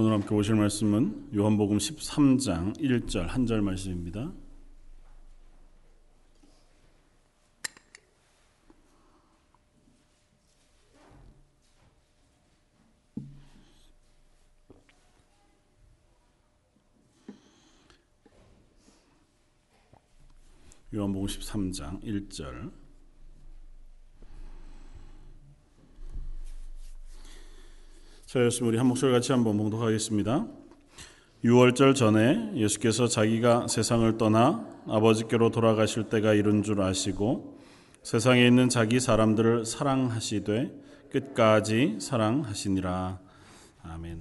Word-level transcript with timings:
오늘 0.00 0.12
함께 0.12 0.28
보실 0.28 0.54
말씀은 0.54 1.34
요한복음 1.34 1.78
13장 1.78 2.78
1절 2.78 3.26
한 3.26 3.46
절 3.46 3.60
말씀입니다. 3.62 4.32
요한복음 20.94 21.26
13장 21.26 22.00
1절 22.04 22.87
자, 28.28 28.44
였으면 28.44 28.68
우리 28.68 28.76
한 28.76 28.86
목소리 28.86 29.10
같이 29.10 29.32
한번 29.32 29.56
봉독하겠습니다. 29.56 30.46
6월절 31.46 31.94
전에 31.94 32.52
예수께서 32.56 33.06
자기가 33.06 33.68
세상을 33.68 34.18
떠나 34.18 34.68
아버지께로 34.86 35.48
돌아가실 35.48 36.10
때가 36.10 36.34
이른 36.34 36.62
줄 36.62 36.82
아시고 36.82 37.58
세상에 38.02 38.46
있는 38.46 38.68
자기 38.68 39.00
사람들을 39.00 39.64
사랑하시되 39.64 40.78
끝까지 41.10 42.00
사랑하시니라. 42.02 43.18
아멘. 43.84 44.20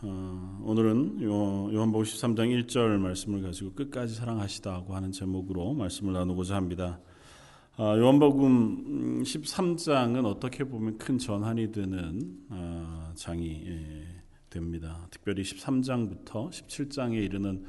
어, 0.00 0.60
오늘은 0.64 1.20
요한복음 1.20 2.02
13장 2.02 2.66
1절 2.66 2.96
말씀을 2.96 3.42
가지고 3.42 3.74
끝까지 3.74 4.14
사랑하시다고 4.14 4.94
하는 4.94 5.12
제목으로 5.12 5.74
말씀을 5.74 6.14
나누고자 6.14 6.56
합니다. 6.56 6.98
아, 7.76 7.96
요한복음 7.96 9.22
13장은 9.22 10.26
어떻게 10.26 10.62
보면 10.64 10.98
큰 10.98 11.16
전환이 11.16 11.72
되는 11.72 12.38
아, 12.50 13.12
장이 13.14 13.64
예, 13.66 14.06
됩니다. 14.50 15.06
특별히 15.10 15.42
13장부터 15.42 16.50
17장에 16.50 17.14
이르는 17.24 17.64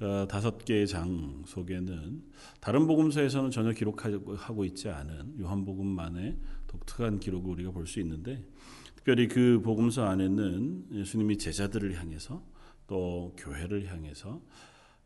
어, 0.00 0.26
다섯 0.28 0.64
개의 0.64 0.88
장 0.88 1.44
속에는 1.46 2.22
다른 2.60 2.88
복음서에서는 2.88 3.52
전혀 3.52 3.70
기록하고 3.70 4.64
있지 4.64 4.88
않은 4.88 5.38
요한복음만의 5.38 6.36
독특한 6.66 7.20
기록을 7.20 7.52
우리가 7.52 7.70
볼 7.70 7.86
수 7.86 8.00
있는데 8.00 8.42
특별히 8.96 9.28
그 9.28 9.60
복음서 9.62 10.04
안에는 10.04 10.86
예수님이 10.94 11.38
제자들을 11.38 11.96
향해서 12.00 12.42
또 12.88 13.36
교회를 13.38 13.86
향해서 13.86 14.42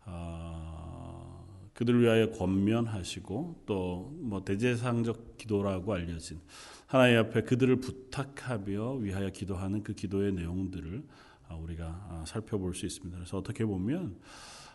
아, 0.07 1.38
그들을 1.79 2.03
위하여 2.03 2.31
권면하시고 2.33 3.63
또 3.67 4.11
뭐 4.29 4.45
대제상적 4.45 5.39
기도라고 5.39 5.95
알려진 5.95 6.41
하나님 6.87 7.19
앞에 7.19 7.43
그들을 7.43 7.77
부탁하며 7.77 8.95
위하여 8.97 9.31
기도하는 9.31 9.83
그 9.85 9.95
기도의 9.95 10.33
내용들을 10.33 11.05
아, 11.49 11.55
우리가 11.55 11.87
아, 11.87 12.25
살펴볼 12.27 12.75
수 12.75 12.85
있습니다. 12.85 13.17
그래서 13.17 13.39
어떻게 13.39 13.65
보면 13.65 14.19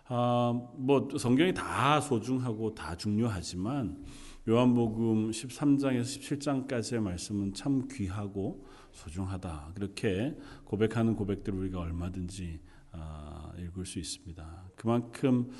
아, 0.07 0.53
뭐 0.75 1.09
성경이 1.17 1.53
다 1.53 1.99
소중하고 2.01 2.73
다 2.73 2.95
중요하지만 2.95 4.03
요한복음 4.47 5.31
13장에서 5.31 6.67
17장까지의 6.67 6.99
말씀은 6.99 7.53
참 7.53 7.87
귀하고 7.91 8.65
소중하다. 8.93 9.73
그렇게 9.75 10.35
고백하는 10.63 11.15
고백들을 11.15 11.59
우리가 11.59 11.79
얼마든지 11.79 12.59
읽을 13.59 13.85
수 13.85 13.99
있습니다. 13.99 14.63
그만큼 14.75 15.51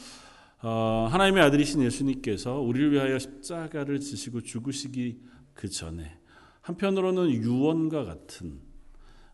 어, 0.66 1.10
하나님의 1.12 1.44
아들이신 1.44 1.84
예수님께서 1.84 2.62
우리를 2.62 2.94
위하여 2.94 3.20
십자가를 3.20 4.00
지시고 4.00 4.40
죽으시기 4.40 5.20
그 5.54 5.68
전에 5.68 6.18
한편으로는 6.62 7.32
유언과 7.32 8.06
같은 8.06 8.62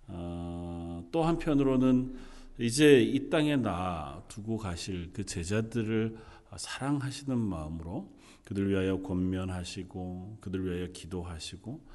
어, 0.08 1.08
또 1.12 1.22
한편으로는 1.22 2.16
이제 2.58 3.04
이 3.04 3.30
땅에 3.30 3.58
놔두고 3.58 4.58
가실 4.58 5.12
그 5.14 5.24
제자들을 5.24 6.18
사랑하시는 6.58 7.38
마음으로 7.38 8.12
그들 8.44 8.68
위하여 8.68 9.00
권면하시고 9.04 10.40
그들 10.42 10.66
위하여 10.66 10.88
기도하시고 10.92 11.86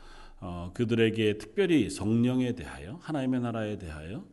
어, 0.43 0.71
그들에게 0.75 1.39
특별히 1.39 1.91
성령에 1.91 2.53
대하여 2.53 3.00
하나님의 3.03 3.41
나라에 3.41 3.78
대하여 3.78 4.25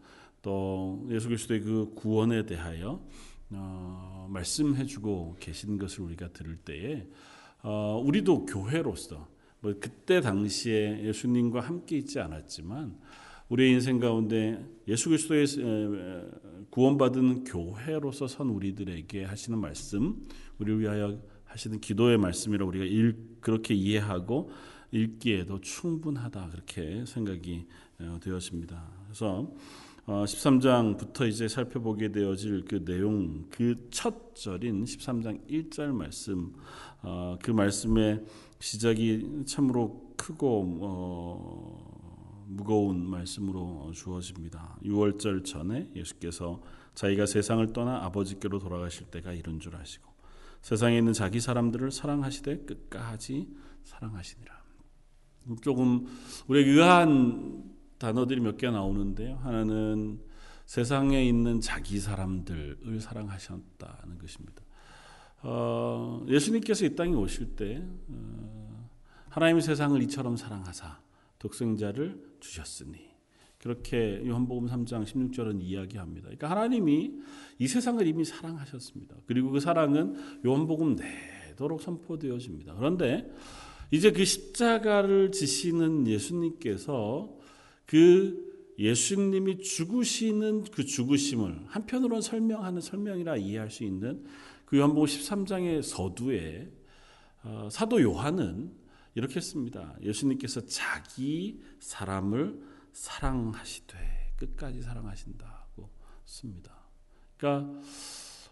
또 0.43 1.07
예수 1.09 1.27
그리스도의 1.27 1.61
그 1.61 1.93
구원에 1.95 2.45
대하여 2.45 3.03
어, 3.53 4.27
말씀해주고 4.29 5.37
계신 5.39 5.77
것을 5.77 6.01
우리가 6.01 6.29
들을 6.29 6.55
때에 6.57 7.07
어, 7.63 8.01
우리도 8.03 8.45
교회로서 8.45 9.27
뭐 9.59 9.73
그때 9.79 10.21
당시에 10.21 11.03
예수님과 11.03 11.59
함께 11.59 11.97
있지 11.97 12.19
않았지만 12.19 12.97
우리의 13.49 13.73
인생 13.73 13.99
가운데 13.99 14.65
예수 14.87 15.09
그리스도의 15.09 15.45
구원받은 16.69 17.43
교회로서 17.43 18.27
선 18.27 18.49
우리들에게 18.49 19.25
하시는 19.25 19.59
말씀, 19.59 20.25
우리를 20.57 20.79
위하여 20.79 21.19
하시는 21.43 21.81
기도의 21.81 22.17
말씀이라 22.17 22.65
우리가 22.65 22.85
일, 22.85 23.17
그렇게 23.41 23.73
이해하고 23.73 24.51
읽기에도 24.91 25.59
충분하다 25.59 26.49
그렇게 26.51 27.03
생각이 27.05 27.67
어, 27.99 28.19
되었습니다. 28.21 28.89
그래서 29.05 29.53
13장부터 30.05 31.21
어, 31.21 31.25
이제 31.27 31.47
살펴보게 31.47 32.11
되어질 32.11 32.65
그 32.65 32.83
내용, 32.83 33.45
그 33.49 33.75
첫 33.91 34.35
절인 34.35 34.83
13장 34.83 35.47
1절 35.47 35.93
말씀, 35.93 36.53
어, 37.03 37.37
그 37.41 37.51
말씀의 37.51 38.23
시작이 38.59 39.43
참으로 39.45 40.13
크고 40.17 40.79
어, 40.81 42.45
무거운 42.47 43.07
말씀으로 43.07 43.91
주어집니다. 43.93 44.79
6월절 44.83 45.45
전에 45.45 45.89
예수께서 45.95 46.61
자기가 46.95 47.25
세상을 47.25 47.71
떠나 47.71 48.03
아버지께로 48.05 48.59
돌아가실 48.59 49.07
때가 49.07 49.31
이른 49.33 49.59
줄 49.59 49.75
아시고 49.75 50.11
세상에 50.61 50.97
있는 50.97 51.13
자기 51.13 51.39
사람들을 51.39 51.91
사랑하시되 51.91 52.65
끝까지 52.65 53.47
사랑하시니라. 53.83 54.61
조금 55.61 56.07
우리 56.47 56.63
의아한 56.63 57.70
단어들이 58.01 58.39
몇 58.41 58.57
개 58.57 58.69
나오는데요. 58.71 59.37
하나는 59.43 60.19
세상에 60.65 61.23
있는 61.23 61.61
자기 61.61 61.99
사람들을 61.99 62.99
사랑하셨다는 62.99 64.17
것입니다. 64.17 64.63
어, 65.43 66.25
예수님께서 66.27 66.85
이 66.85 66.95
땅에 66.95 67.13
오실 67.13 67.55
때 67.55 67.83
어, 68.09 68.89
하나님의 69.29 69.61
세상을 69.61 70.01
이처럼 70.03 70.35
사랑하사 70.35 70.99
독생자를 71.37 72.37
주셨으니 72.39 73.11
그렇게 73.59 74.23
요한복음 74.25 74.67
3장 74.67 75.05
16절은 75.05 75.61
이야기합니다. 75.61 76.23
그러니까 76.25 76.49
하나님이 76.49 77.13
이 77.59 77.67
세상을 77.67 78.05
이미 78.07 78.25
사랑하셨습니다. 78.25 79.15
그리고 79.27 79.51
그 79.51 79.59
사랑은 79.59 80.41
요한복음 80.43 80.95
내도록 80.95 81.81
선포되어집니다. 81.83 82.73
그런데 82.73 83.31
이제 83.91 84.11
그 84.11 84.25
십자가를 84.25 85.31
지시는 85.31 86.07
예수님께서 86.07 87.40
그 87.91 88.73
예수님이 88.79 89.57
죽으시는 89.57 90.63
그 90.71 90.85
죽으심을 90.85 91.65
한편으로는 91.67 92.21
설명하는 92.21 92.79
설명이라 92.79 93.35
이해할 93.35 93.69
수 93.69 93.83
있는 93.83 94.23
그 94.63 94.77
요한복음 94.77 95.03
13장의 95.03 95.83
서두에 95.83 96.71
어, 97.43 97.67
사도 97.69 98.01
요한은 98.01 98.71
이렇게 99.13 99.41
씁니다. 99.41 99.97
예수님께서 100.01 100.65
자기 100.67 101.61
사람을 101.81 102.61
사랑하시되 102.93 103.97
끝까지 104.37 104.81
사랑하신다고 104.83 105.89
씁니다. 106.23 106.73
그러니까 107.35 107.77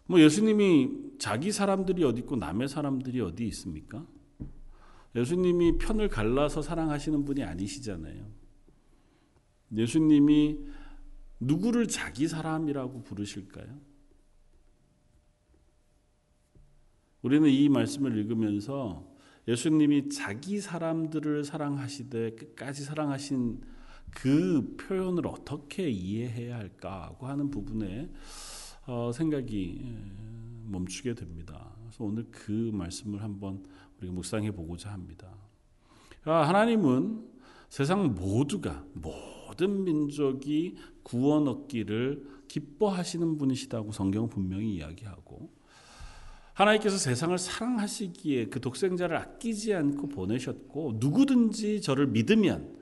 뭐 0.05 0.19
예수님이 0.19 1.13
자기 1.17 1.53
사람들이 1.53 2.03
어디 2.03 2.19
있고 2.19 2.35
남의 2.35 2.67
사람들이 2.67 3.21
어디 3.21 3.47
있습니까? 3.47 4.05
예수님이 5.15 5.77
편을 5.77 6.09
갈라서 6.09 6.61
사랑하시는 6.61 7.23
분이 7.23 7.41
아니시잖아요. 7.41 8.38
예수님이 9.75 10.59
누구를 11.39 11.87
자기 11.87 12.27
사람이라고 12.27 13.03
부르실까요? 13.03 13.79
우리는 17.21 17.49
이 17.49 17.69
말씀을 17.69 18.17
읽으면서 18.17 19.05
예수님이 19.47 20.09
자기 20.09 20.59
사람들을 20.59 21.43
사랑하시되 21.43 22.31
끝까지 22.31 22.83
사랑하신 22.83 23.61
그 24.11 24.75
표현을 24.77 25.27
어떻게 25.27 25.89
이해해야 25.89 26.57
할까고 26.57 27.27
하는 27.27 27.49
부분에 27.49 28.11
어, 28.87 29.11
생각이 29.11 29.95
멈추게 30.65 31.13
됩니다. 31.13 31.75
그래서 31.81 32.03
오늘 32.03 32.25
그 32.31 32.71
말씀을 32.73 33.21
한번 33.21 33.63
우리가 33.97 34.13
묵상해 34.13 34.51
보고자 34.51 34.91
합니다. 34.91 35.35
아, 36.25 36.47
하나님은 36.47 37.38
세상 37.69 38.15
모두가 38.15 38.83
모든 38.93 39.83
민족이 39.83 40.75
구원 41.03 41.47
얻기를 41.47 42.25
기뻐하시는 42.47 43.37
분이시다고 43.37 43.91
성경은 43.91 44.29
분명히 44.29 44.75
이야기하고 44.75 45.51
하나님께서 46.53 46.97
세상을 46.97 47.37
사랑하시기에 47.37 48.47
그 48.47 48.59
독생자를 48.59 49.15
아끼지 49.15 49.73
않고 49.73 50.09
보내셨고 50.09 50.97
누구든지 50.99 51.81
저를 51.81 52.07
믿으면 52.07 52.75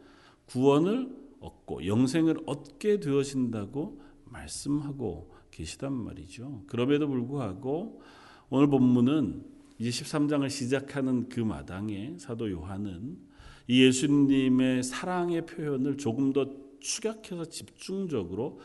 구원을 0.47 1.15
얻고 1.41 1.85
영생을 1.85 2.39
얻게 2.47 2.99
되어진다고 2.99 4.01
말씀하고 4.25 5.35
계시단 5.51 5.93
말이죠. 5.93 6.63
그럼에도 6.65 7.07
불구하고 7.07 8.01
오늘 8.49 8.67
본문은 8.67 9.45
이제 9.79 9.89
13장을 9.89 10.49
시작하는 10.49 11.29
그 11.29 11.41
마당에 11.41 12.15
사도 12.17 12.49
요한은 12.49 13.26
이 13.67 13.83
예수님의 13.83 14.83
사랑의 14.83 15.45
표현을 15.45 15.97
조금 15.97 16.33
더 16.33 16.49
축약해서 16.79 17.45
집중적으로 17.45 18.59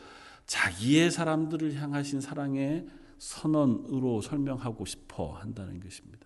자기의 0.45 1.11
사람들을 1.11 1.75
향하신 1.75 2.21
사랑의 2.21 2.87
선언으로 3.17 4.21
설명하고 4.21 4.85
싶어 4.85 5.33
한다는 5.33 5.79
것입니다. 5.79 6.25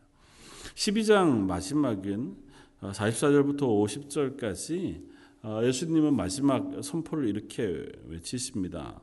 12장 0.75 1.45
마지막은 1.45 2.35
44절부터 2.81 3.61
50절까지 3.61 5.03
예수님은 5.63 6.15
마지막 6.15 6.83
선포를 6.83 7.27
이렇게 7.27 7.87
외치십니다. 8.05 9.01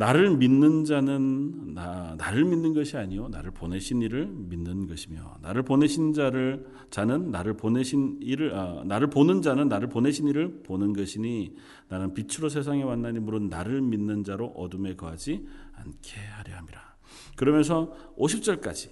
나를 0.00 0.34
믿는 0.34 0.86
자는 0.86 1.74
나, 1.74 2.14
나를 2.16 2.46
믿는 2.46 2.72
것이 2.72 2.96
아니요 2.96 3.28
나를 3.28 3.50
보내신 3.50 4.00
이를 4.00 4.28
믿는 4.28 4.86
것이며 4.86 5.36
나를 5.42 5.62
보내신 5.62 6.14
자를 6.14 6.64
자는 6.88 7.30
나를 7.30 7.58
보내신 7.58 8.18
이를 8.22 8.54
아, 8.54 8.82
나를 8.86 9.10
보는 9.10 9.42
자는 9.42 9.68
나를 9.68 9.90
보내신 9.90 10.26
이를 10.26 10.62
보는 10.62 10.94
것이니 10.94 11.54
나는 11.88 12.14
빛으로 12.14 12.48
세상에 12.48 12.82
왔나니 12.82 13.18
물은 13.18 13.50
나를 13.50 13.82
믿는 13.82 14.24
자로 14.24 14.46
어둠에 14.46 14.96
거하지 14.96 15.46
않게 15.74 16.18
하려 16.18 16.56
함이라. 16.56 16.96
그러면서 17.36 17.94
50절까지 18.16 18.88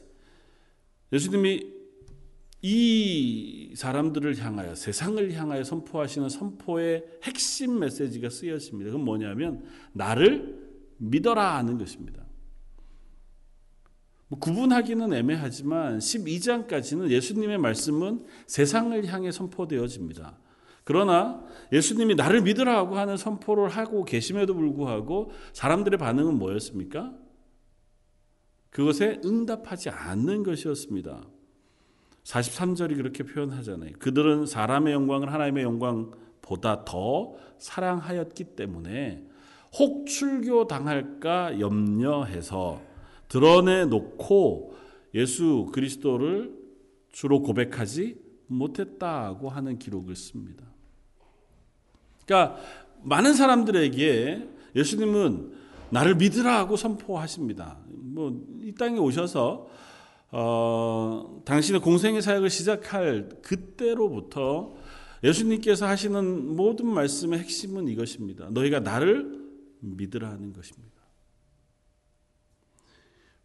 예수님이 1.11 1.73
이 2.61 3.73
사람들을 3.77 4.37
향하여 4.37 4.75
세상을 4.75 5.33
향하여 5.33 5.65
선포하시는 5.65 6.29
선포의 6.29 7.03
핵심 7.23 7.79
메시지가 7.79 8.29
쓰여집니다. 8.29 8.91
그건 8.91 9.07
뭐냐면 9.07 9.65
나를 9.95 10.68
믿어라 10.99 11.57
하는 11.57 11.79
것입니다. 11.79 12.25
뭐 14.29 14.39
구분하기는 14.39 15.13
애매하지만 15.13 15.99
12장까지는 15.99 17.11
예수님의 17.11 17.59
말씀은 17.59 18.27
세상을 18.47 19.07
향해 19.07 19.33
선포되어집니다. 19.33 20.39
그러나 20.85 21.43
예수님이 21.73 22.15
나를 22.15 22.43
믿으라고 22.43 22.97
하는 22.97 23.17
선포를 23.17 23.69
하고 23.69 24.05
계심에도 24.05 24.55
불구하고 24.55 25.33
사람들의 25.53 25.99
반응은 25.99 26.39
뭐였습니까? 26.39 27.13
그것에 28.71 29.21
응답하지 29.25 29.91
않는 29.91 30.43
것이었습니다. 30.43 31.27
43절이 32.25 32.97
그렇게 32.97 33.25
표현하잖아요. 33.25 33.93
그들은 33.99 34.47
사람의 34.47 34.93
영광을 34.93 35.33
하나님의 35.33 35.65
영광보다 35.65 36.85
더 36.85 37.35
사랑하였기 37.59 38.45
때문에 38.57 39.27
혹 39.75 40.07
출교 40.07 40.67
당할까 40.67 41.61
염려해서 41.61 42.81
드러내 43.29 43.85
놓고 43.85 44.75
예수 45.15 45.69
그리스도를 45.73 46.57
주로 47.11 47.43
고백하지 47.43 48.17
못했다고 48.47 49.49
하는 49.49 49.79
기록을 49.79 50.17
씁니다. 50.17 50.65
그러니까 52.25 52.61
많은 53.03 53.35
사람들에게 53.35 54.49
예수님은 54.77 55.53
나를 55.91 56.15
믿으라고 56.17 56.77
선포하십니다. 56.77 57.79
뭐 57.89 58.59
이 58.69 58.73
땅에 58.73 58.99
오셔서 58.99 59.67
어, 60.31 61.41
당신의 61.47 61.81
공생의 61.81 62.21
사역을 62.21 62.51
시작할 62.51 63.31
그때로부터 63.41 64.75
예수님께서 65.25 65.87
하시는 65.87 66.55
모든 66.55 66.87
말씀의 66.87 67.39
핵심은 67.39 67.89
이것입니다. 67.89 68.51
너희가 68.51 68.81
나를 68.81 69.38
믿으라 69.81 70.31
하는 70.31 70.53
것입니다. 70.53 70.97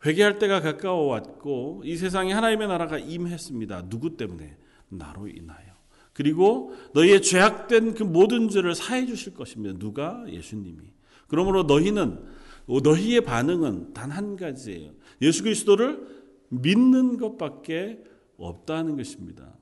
회개할 0.05 0.37
때가 0.37 0.59
가까워 0.61 1.07
왔고 1.07 1.81
이 1.85 1.95
세상에 1.95 2.33
하나님의 2.33 2.67
나라가 2.67 2.97
임했습니다. 2.97 3.89
누구 3.89 4.17
때문에? 4.17 4.57
나로 4.89 5.27
인하여. 5.27 5.73
그리고 6.13 6.73
너희의 6.93 7.21
죄악된 7.21 7.95
그 7.95 8.03
모든 8.03 8.49
죄를 8.49 8.75
사해 8.75 9.05
주실 9.05 9.33
것입니다. 9.33 9.77
누가? 9.79 10.23
예수님이. 10.27 10.91
그러므로 11.27 11.63
너희는 11.63 12.23
너희의 12.67 13.21
반응은 13.21 13.93
단 13.93 14.11
한 14.11 14.35
가지예요. 14.35 14.91
예수 15.21 15.43
그리스도를 15.43 16.05
믿는 16.49 17.17
것밖에 17.17 18.03
없다는 18.37 18.97
것입니다. 18.97 19.55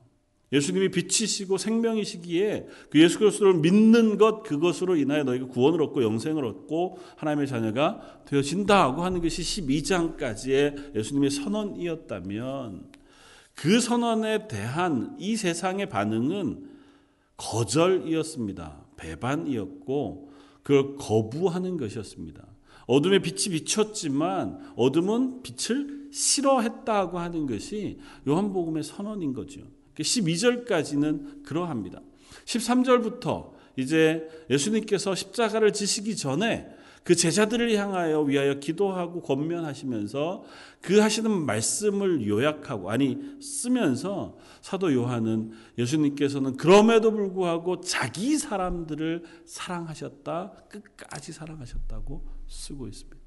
예수님이 0.51 0.89
빛이시고 0.89 1.57
생명이시기에 1.57 2.67
그 2.89 2.99
예수 2.99 3.19
그리스도를 3.19 3.55
믿는 3.55 4.17
것 4.17 4.43
그것으로 4.43 4.97
인하여 4.97 5.23
너희가 5.23 5.47
구원을 5.47 5.81
얻고 5.81 6.03
영생을 6.03 6.43
얻고 6.43 6.99
하나님의 7.15 7.47
자녀가 7.47 8.21
되어진다고 8.25 9.03
하는 9.03 9.21
것이 9.21 9.41
12장까지의 9.41 10.95
예수님의 10.95 11.29
선언이었다면 11.29 12.91
그 13.55 13.79
선언에 13.79 14.47
대한 14.47 15.15
이 15.19 15.35
세상의 15.35 15.87
반응은 15.87 16.69
거절이었습니다. 17.37 18.85
배반이었고 18.97 20.31
그걸 20.63 20.95
거부하는 20.95 21.77
것이었습니다. 21.77 22.45
어둠의 22.87 23.21
빛이 23.21 23.55
비쳤지만 23.55 24.73
어둠은 24.75 25.43
빛을 25.43 26.09
싫어했다고 26.11 27.19
하는 27.19 27.47
것이 27.47 27.99
요한복음의 28.27 28.83
선언인 28.83 29.33
거죠. 29.33 29.61
12절까지는 29.97 31.43
그러합니다. 31.43 32.01
13절부터 32.45 33.51
이제 33.77 34.27
예수님께서 34.49 35.15
십자가를 35.15 35.73
지시기 35.73 36.15
전에 36.15 36.67
그 37.03 37.15
제자들을 37.15 37.75
향하여 37.75 38.21
위하여 38.21 38.59
기도하고 38.59 39.21
권면하시면서 39.23 40.43
그 40.81 40.99
하시는 40.99 41.31
말씀을 41.31 42.27
요약하고 42.27 42.91
아니 42.91 43.17
쓰면서 43.41 44.37
사도 44.61 44.93
요한은 44.93 45.51
예수님께서는 45.79 46.57
그럼에도 46.57 47.11
불구하고 47.11 47.81
자기 47.81 48.37
사람들을 48.37 49.23
사랑하셨다 49.45 50.65
끝까지 50.69 51.31
사랑하셨다고 51.31 52.23
쓰고 52.47 52.87
있습니다. 52.87 53.17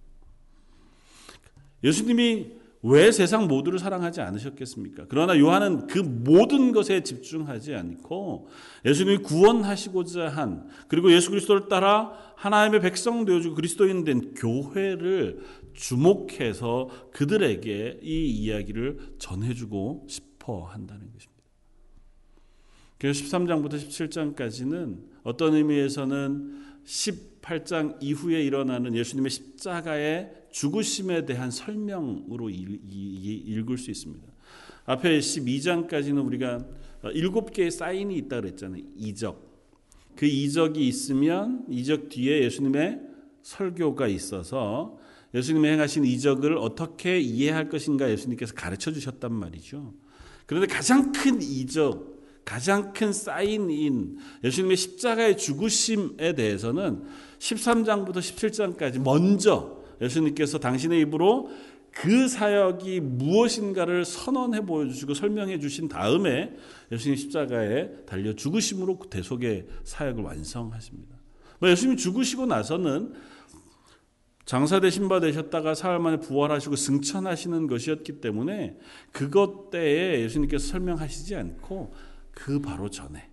예수님이 1.82 2.63
왜 2.86 3.10
세상 3.10 3.48
모두를 3.48 3.78
사랑하지 3.78 4.20
않으셨겠습니까? 4.20 5.06
그러나 5.08 5.38
요한은 5.38 5.86
그 5.86 5.98
모든 5.98 6.70
것에 6.70 7.02
집중하지 7.02 7.74
않고 7.74 8.48
예수님이 8.84 9.18
구원하시고자 9.22 10.28
한 10.28 10.68
그리고 10.86 11.10
예수 11.10 11.30
그리스도를 11.30 11.68
따라 11.68 12.12
하나님의 12.36 12.82
백성 12.82 13.24
되어주고 13.24 13.54
그리스도인 13.54 14.04
된 14.04 14.34
교회를 14.34 15.40
주목해서 15.72 16.90
그들에게 17.12 18.00
이 18.02 18.30
이야기를 18.30 19.14
전해주고 19.18 20.06
싶어 20.06 20.66
한다는 20.66 21.10
것입니다. 21.10 21.42
그래서 22.98 23.24
13장부터 23.24 23.76
17장까지는 23.76 24.98
어떤 25.22 25.54
의미에서는 25.54 26.64
18장 26.84 27.96
이후에 28.02 28.42
일어나는 28.42 28.94
예수님의 28.94 29.30
십자가의 29.30 30.43
죽으심에 30.54 31.26
대한 31.26 31.50
설명으로 31.50 32.48
읽을 32.48 33.76
수 33.76 33.90
있습니다. 33.90 34.24
앞에 34.84 35.18
12장까지는 35.18 36.24
우리가 36.24 36.64
일곱 37.12 37.52
개의 37.52 37.72
사인이 37.72 38.16
있다 38.18 38.40
그랬잖아요. 38.40 38.80
이적. 38.96 39.52
그 40.14 40.26
이적이 40.26 40.86
있으면 40.86 41.64
이적 41.68 42.08
뒤에 42.08 42.44
예수님의 42.44 43.00
설교가 43.42 44.06
있어서 44.06 44.96
예수님의 45.34 45.72
행하신 45.72 46.04
이적을 46.04 46.56
어떻게 46.56 47.18
이해할 47.18 47.68
것인가 47.68 48.08
예수님께서 48.08 48.54
가르쳐 48.54 48.92
주셨단 48.92 49.34
말이죠. 49.34 49.92
그런데 50.46 50.72
가장 50.72 51.10
큰 51.10 51.42
이적, 51.42 52.44
가장 52.44 52.92
큰 52.92 53.12
사인인 53.12 54.18
예수님의 54.44 54.76
십자가의 54.76 55.36
죽으심에 55.36 56.36
대해서는 56.36 57.02
13장부터 57.40 58.18
17장까지 58.18 59.00
먼저 59.00 59.82
예수님께서 60.00 60.58
당신의 60.58 61.00
입으로 61.02 61.50
그 61.90 62.26
사역이 62.26 63.00
무엇인가를 63.00 64.04
선언해 64.04 64.62
보여주시고 64.62 65.14
설명해 65.14 65.60
주신 65.60 65.88
다음에 65.88 66.54
예수님 66.90 67.16
십자가에 67.16 68.04
달려 68.04 68.34
죽으심으로 68.34 68.98
대속의 69.08 69.66
사역을 69.84 70.24
완성하십니다. 70.24 71.16
뭐 71.60 71.70
예수님이 71.70 71.96
죽으시고 71.96 72.46
나서는 72.46 73.14
장사 74.44 74.78
되신 74.80 75.08
바 75.08 75.20
되셨다가 75.20 75.74
사흘 75.74 76.00
만에 76.00 76.18
부활하시고 76.18 76.76
승천하시는 76.76 77.66
것이었기 77.66 78.20
때문에 78.20 78.76
그것 79.10 79.70
때에 79.70 80.20
예수님께서 80.20 80.66
설명하시지 80.66 81.34
않고 81.34 81.94
그 82.32 82.60
바로 82.60 82.90
전에 82.90 83.30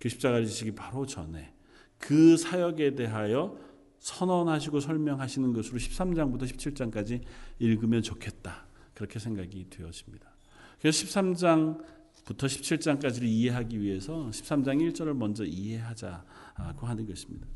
그 0.00 0.08
십자가를 0.08 0.46
지시기 0.46 0.72
바로 0.72 1.06
전에 1.06 1.52
그 1.98 2.36
사역에 2.36 2.96
대하여 2.96 3.56
선언하시고 4.04 4.80
설명하시는 4.80 5.54
것으로 5.54 5.78
13장부터 5.78 6.42
17장까지 6.42 7.22
읽으면 7.58 8.02
좋겠다. 8.02 8.66
그렇게 8.92 9.18
생각이 9.18 9.66
되어집니다. 9.70 10.28
그래서 10.78 11.06
13장 11.06 11.82
부터 12.26 12.46
17장까지를 12.46 13.22
이해하기 13.22 13.80
위해서 13.80 14.28
13장 14.30 14.92
1절을 14.92 15.14
먼저 15.14 15.44
이해하자고 15.44 16.86
하는 16.86 17.06
것입니다. 17.06 17.46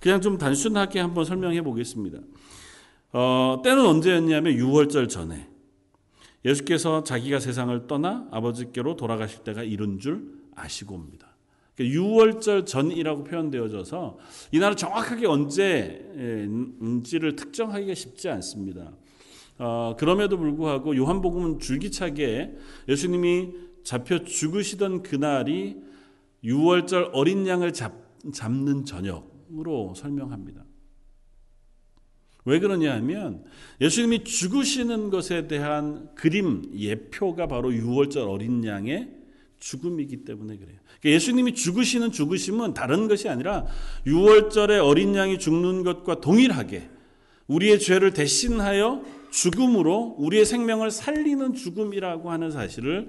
그냥 0.00 0.20
좀 0.20 0.38
단순하게 0.38 0.98
한번 0.98 1.24
설명해 1.24 1.62
보겠습니다. 1.62 2.18
어, 3.12 3.62
때는 3.62 3.86
언제였냐면 3.86 4.54
6월절 4.54 5.08
전에 5.08 5.48
예수께서 6.44 7.04
자기가 7.04 7.38
세상을 7.38 7.86
떠나 7.86 8.26
아버지께로 8.32 8.96
돌아가실 8.96 9.44
때가 9.44 9.62
이른 9.62 10.00
줄 10.00 10.42
아시고 10.56 10.96
옵니다. 10.96 11.31
6월절 11.82 12.42
그러니까 12.42 12.64
전이라고 12.64 13.24
표현되어져서 13.24 14.18
이날은 14.52 14.76
정확하게 14.76 15.26
언제인지를 15.26 17.36
특정하기가 17.36 17.94
쉽지 17.94 18.28
않습니다. 18.28 18.92
어, 19.58 19.94
그럼에도 19.98 20.38
불구하고 20.38 20.96
요한복음은 20.96 21.58
줄기차게 21.60 22.54
예수님이 22.88 23.50
잡혀 23.84 24.24
죽으시던 24.24 25.02
그날이 25.02 25.76
6월절 26.44 27.10
어린 27.12 27.46
양을 27.46 27.72
잡, 27.72 27.92
잡는 28.32 28.84
저녁으로 28.84 29.94
설명합니다. 29.94 30.64
왜 32.44 32.58
그러냐 32.58 32.92
하면 32.94 33.44
예수님이 33.80 34.24
죽으시는 34.24 35.10
것에 35.10 35.46
대한 35.46 36.12
그림, 36.14 36.72
예표가 36.74 37.46
바로 37.46 37.70
6월절 37.70 38.28
어린 38.28 38.64
양의 38.64 39.21
죽음이기 39.62 40.24
때문에 40.24 40.56
그래요. 40.56 40.76
그러니까 41.00 41.10
예수님이 41.10 41.54
죽으시는 41.54 42.10
죽으심은 42.10 42.74
다른 42.74 43.06
것이 43.06 43.28
아니라 43.28 43.66
6월절에 44.06 44.84
어린 44.84 45.14
양이 45.14 45.38
죽는 45.38 45.84
것과 45.84 46.20
동일하게 46.20 46.90
우리의 47.46 47.78
죄를 47.78 48.12
대신하여 48.12 49.04
죽음으로 49.30 50.16
우리의 50.18 50.44
생명을 50.44 50.90
살리는 50.90 51.54
죽음이라고 51.54 52.30
하는 52.30 52.50
사실을 52.50 53.08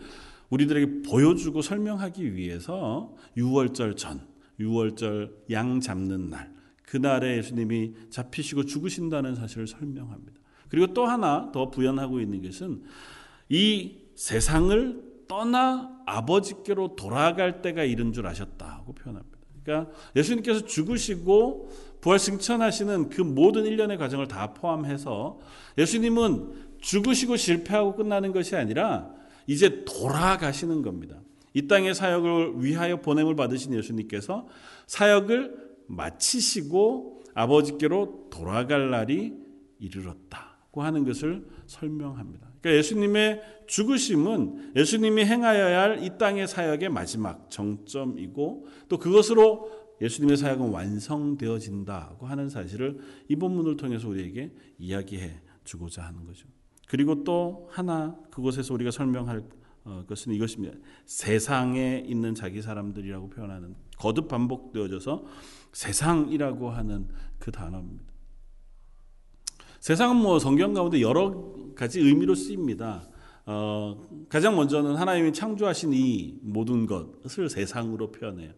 우리들에게 0.49 1.01
보여주고 1.09 1.63
설명하기 1.63 2.35
위해서 2.35 3.15
6월절 3.35 3.97
전, 3.97 4.21
6월절 4.59 5.31
양 5.51 5.79
잡는 5.79 6.29
날, 6.29 6.53
그날에 6.85 7.37
예수님이 7.37 7.93
잡히시고 8.11 8.65
죽으신다는 8.65 9.35
사실을 9.35 9.65
설명합니다. 9.65 10.33
그리고 10.69 10.93
또 10.93 11.05
하나 11.05 11.51
더 11.51 11.71
부연하고 11.71 12.19
있는 12.19 12.43
것은 12.43 12.83
이 13.49 13.95
세상을 14.15 15.12
떠나 15.33 15.89
아버지께로 16.05 16.95
돌아갈 16.95 17.63
때가 17.63 17.83
이른 17.83 18.13
줄 18.13 18.27
아셨다고 18.27 18.93
표현합니다. 18.93 19.39
그러니까 19.63 19.91
예수님께서 20.15 20.65
죽으시고 20.65 21.71
부활 22.01 22.19
승천하시는 22.19 23.09
그 23.09 23.21
모든 23.21 23.65
일련의 23.65 23.97
과정을 23.97 24.27
다 24.27 24.53
포함해서 24.53 25.39
예수님은 25.79 26.77
죽으시고 26.81 27.37
실패하고 27.37 27.95
끝나는 27.95 28.31
것이 28.31 28.55
아니라 28.55 29.09
이제 29.47 29.83
돌아가시는 29.85 30.83
겁니다. 30.83 31.19
이 31.55 31.67
땅의 31.67 31.95
사역을 31.95 32.63
위하여 32.63 33.01
보냄을 33.01 33.35
받으신 33.35 33.73
예수님께서 33.73 34.47
사역을 34.85 35.79
마치시고 35.87 37.23
아버지께로 37.33 38.27
돌아갈 38.29 38.91
날이 38.91 39.33
이르렀다고 39.79 40.83
하는 40.83 41.03
것을 41.05 41.47
설명합니다. 41.65 42.52
그러니까 42.63 42.77
예수님의 42.79 43.43
죽으심은 43.67 44.71
예수님이 44.75 45.25
행하여야 45.25 45.81
할 45.81 46.03
이 46.03 46.17
땅의 46.17 46.47
사역의 46.47 46.89
마지막 46.89 47.51
정점이고 47.51 48.67
또 48.87 48.97
그것으로 48.97 49.69
예수님의 50.01 50.37
사역은 50.37 50.69
완성되어진다고 50.69 52.25
하는 52.25 52.49
사실을 52.49 52.99
이 53.27 53.35
본문을 53.35 53.77
통해서 53.77 54.07
우리에게 54.07 54.51
이야기해 54.79 55.41
주고자 55.63 56.03
하는 56.03 56.25
거죠. 56.25 56.47
그리고 56.87 57.23
또 57.23 57.67
하나 57.71 58.17
그곳에서 58.31 58.73
우리가 58.73 58.91
설명할 58.91 59.43
어, 59.85 60.05
것은 60.07 60.33
이것입니다. 60.33 60.77
세상에 61.05 62.03
있는 62.07 62.33
자기 62.35 62.61
사람들이라고 62.61 63.29
표현하는 63.29 63.75
거듭 63.97 64.29
반복되어져서 64.29 65.25
세상이라고 65.73 66.69
하는 66.69 67.07
그 67.39 67.51
단어입니다. 67.51 68.12
세상은 69.83 70.15
뭐 70.15 70.39
성경 70.39 70.73
가운데 70.73 71.01
여러 71.01 71.43
가지 71.75 71.99
의미로 71.99 72.35
쓰입니다. 72.35 73.05
어, 73.45 74.01
가장 74.29 74.55
먼저는 74.55 74.95
하나님이 74.95 75.33
창조하신 75.33 75.91
이 75.91 76.39
모든 76.41 76.85
것을 76.85 77.49
세상으로 77.49 78.13
표현해요. 78.13 78.53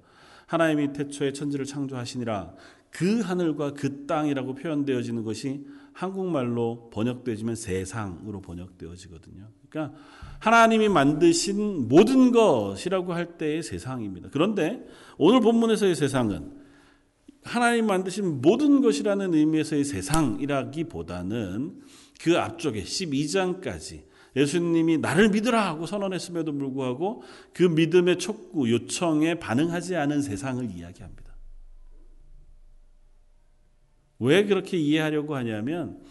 하나님이 0.45 0.93
태초에 0.93 1.33
천지를 1.33 1.65
창조하시니라 1.65 2.53
그 2.91 3.21
하늘과 3.21 3.73
그 3.73 4.05
땅이라고 4.05 4.53
표현되어지는 4.53 5.23
것이 5.23 5.65
한국말로 5.93 6.91
번역되지면 6.93 7.55
세상으로 7.55 8.41
번역되어지거든요. 8.41 9.47
그러니까 9.67 9.97
하나님이 10.37 10.89
만드신 10.89 11.87
모든 11.87 12.31
것이라고 12.33 13.13
할 13.13 13.39
때의 13.39 13.63
세상입니다. 13.63 14.29
그런데 14.31 14.85
오늘 15.17 15.41
본문에서의 15.41 15.95
세상은 15.95 16.64
하나님 17.45 17.85
만드신 17.85 18.41
모든 18.41 18.81
것이라는 18.81 19.33
의미에서의 19.33 19.85
세상이라기보다는 19.85 21.79
그 22.19 22.39
앞쪽에 22.39 22.83
12장까지 22.83 24.03
예수님이 24.35 24.97
나를 24.97 25.29
믿으라 25.29 25.65
하고 25.65 25.85
선언했음에도 25.85 26.51
불구하고 26.51 27.23
그 27.53 27.63
믿음의 27.63 28.17
촉구, 28.17 28.69
요청에 28.71 29.35
반응하지 29.35 29.95
않은 29.95 30.23
세상을 30.23 30.69
이야기합니다. 30.71 31.35
왜 34.19 34.45
그렇게 34.45 34.77
이해하려고 34.77 35.35
하냐면 35.35 36.01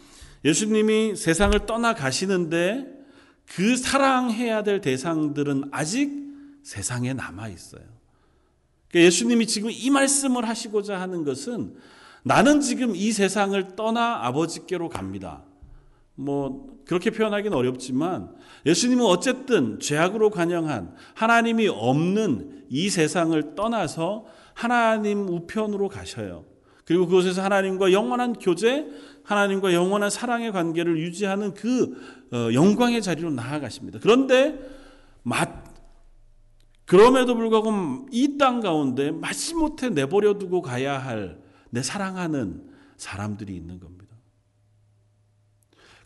예수님이 0.45 1.17
세상을 1.17 1.67
떠나가시는데 1.67 2.87
그 3.57 3.77
사랑해야 3.77 4.63
될 4.63 4.81
대상들은 4.81 5.71
아직 5.73 6.13
세상에 6.63 7.13
남아 7.13 7.49
있어요. 7.49 7.94
그러니까 8.95 9.07
예수님이 9.07 9.47
지금 9.49 9.71
이 9.73 9.91
말씀을 9.91 10.49
하시고자 10.49 11.01
하는 11.01 11.25
것은 11.25 11.75
나는 12.23 12.61
지금 12.61 12.95
이 12.95 13.11
세상을 13.11 13.75
떠나 13.75 14.25
아버지께로 14.25 14.89
갑니다. 14.89 15.43
뭐 16.15 16.79
그렇게 16.87 17.11
표현하기는 17.11 17.57
어렵지만 17.57 18.31
예수님은 18.65 19.05
어쨌든 19.05 19.81
죄악으로 19.81 20.31
관영한 20.31 20.95
하나님이 21.15 21.67
없는 21.67 22.67
이 22.71 22.89
세상을 22.89 23.57
떠나서 23.57 24.27
하나님 24.55 25.29
우편으로 25.29 25.89
가셔요. 25.89 26.45
그리고 26.85 27.07
그곳에서 27.07 27.43
하나님과 27.43 27.91
영원한 27.91 28.35
교제, 28.35 28.87
하나님과 29.25 29.75
영원한 29.75 30.09
사랑의 30.09 30.53
관계를 30.53 30.99
유지하는 30.99 31.53
그 31.55 31.97
어, 32.33 32.53
영광의 32.53 33.03
자리로 33.03 33.31
나아가십니다. 33.33 33.99
그런데 34.01 34.57
그럼에도 36.95 37.35
불구하고 37.35 38.07
이 38.13 38.39
땅 38.39 38.61
가운데 38.61 39.11
마지못해 39.11 39.91
내버려 39.91 40.39
두고 40.39 40.63
가야 40.63 40.99
할 40.99 41.45
내 41.75 41.83
사랑하는 41.83 42.63
사람들이 42.97 43.53
있는 43.57 43.81
겁니다. 43.81 44.15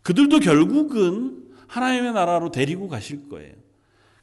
그들도 0.00 0.40
결국은 0.40 1.46
하나님의 1.66 2.14
나라로 2.14 2.50
데리고 2.50 2.88
가실 2.88 3.28
거예요. 3.28 3.54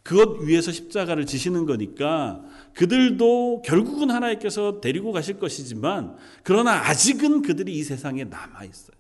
그것 0.01 0.39
위해서 0.41 0.72
십자가를 0.72 1.27
지시는 1.27 1.67
거니까 1.67 2.43
그들도 2.74 3.62
결국은 3.63 4.10
하나님께서 4.10 4.81
데리고 4.81 5.12
가실 5.12 5.38
것이지만 5.38 6.17
그러나 6.41 6.72
아직은 6.89 7.43
그들이 7.43 7.75
이 7.75 7.84
세상에 7.84 8.24
남아 8.24 8.63
있어요. 8.63 8.98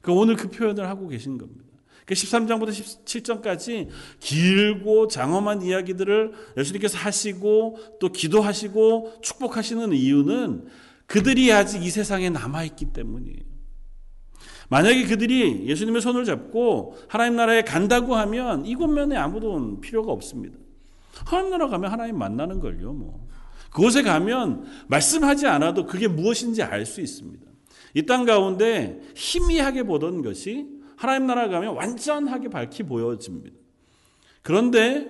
그 0.00 0.10
오늘 0.10 0.36
그 0.36 0.48
표현을 0.48 0.88
하고 0.88 1.06
계신 1.06 1.36
겁니다. 1.36 1.73
그 2.06 2.14
13장부터 2.14 2.68
17장까지 2.68 3.88
길고 4.20 5.08
장엄한 5.08 5.62
이야기들을 5.62 6.32
예수님께서 6.58 6.98
하시고 6.98 7.78
또 8.00 8.10
기도하시고 8.10 9.20
축복하시는 9.22 9.92
이유는 9.92 10.66
그들이 11.06 11.52
아직 11.52 11.82
이 11.82 11.90
세상에 11.90 12.30
남아 12.30 12.64
있기 12.64 12.86
때문이에요. 12.92 13.54
만약에 14.70 15.04
그들이 15.06 15.66
예수님의 15.66 16.00
손을 16.00 16.24
잡고 16.24 16.96
하나님 17.08 17.36
나라에 17.36 17.62
간다고 17.62 18.16
하면 18.16 18.64
이곳면에 18.66 19.16
아무도 19.16 19.80
필요가 19.80 20.12
없습니다. 20.12 20.56
하나님 21.26 21.50
나라 21.50 21.68
가면 21.68 21.90
하나님 21.92 22.18
만나는 22.18 22.60
걸요, 22.60 22.92
뭐. 22.92 23.28
그곳에 23.70 24.02
가면 24.02 24.64
말씀하지 24.88 25.46
않아도 25.46 25.86
그게 25.86 26.08
무엇인지 26.08 26.62
알 26.62 26.86
수 26.86 27.00
있습니다. 27.00 27.44
이 27.94 28.02
땅 28.06 28.24
가운데 28.24 29.00
희미하게 29.14 29.84
보던 29.84 30.22
것이 30.22 30.66
하나님 31.04 31.26
나라 31.26 31.48
가면 31.48 31.74
완전하게 31.74 32.48
밝히 32.48 32.82
보여집니다. 32.82 33.56
그런데 34.42 35.08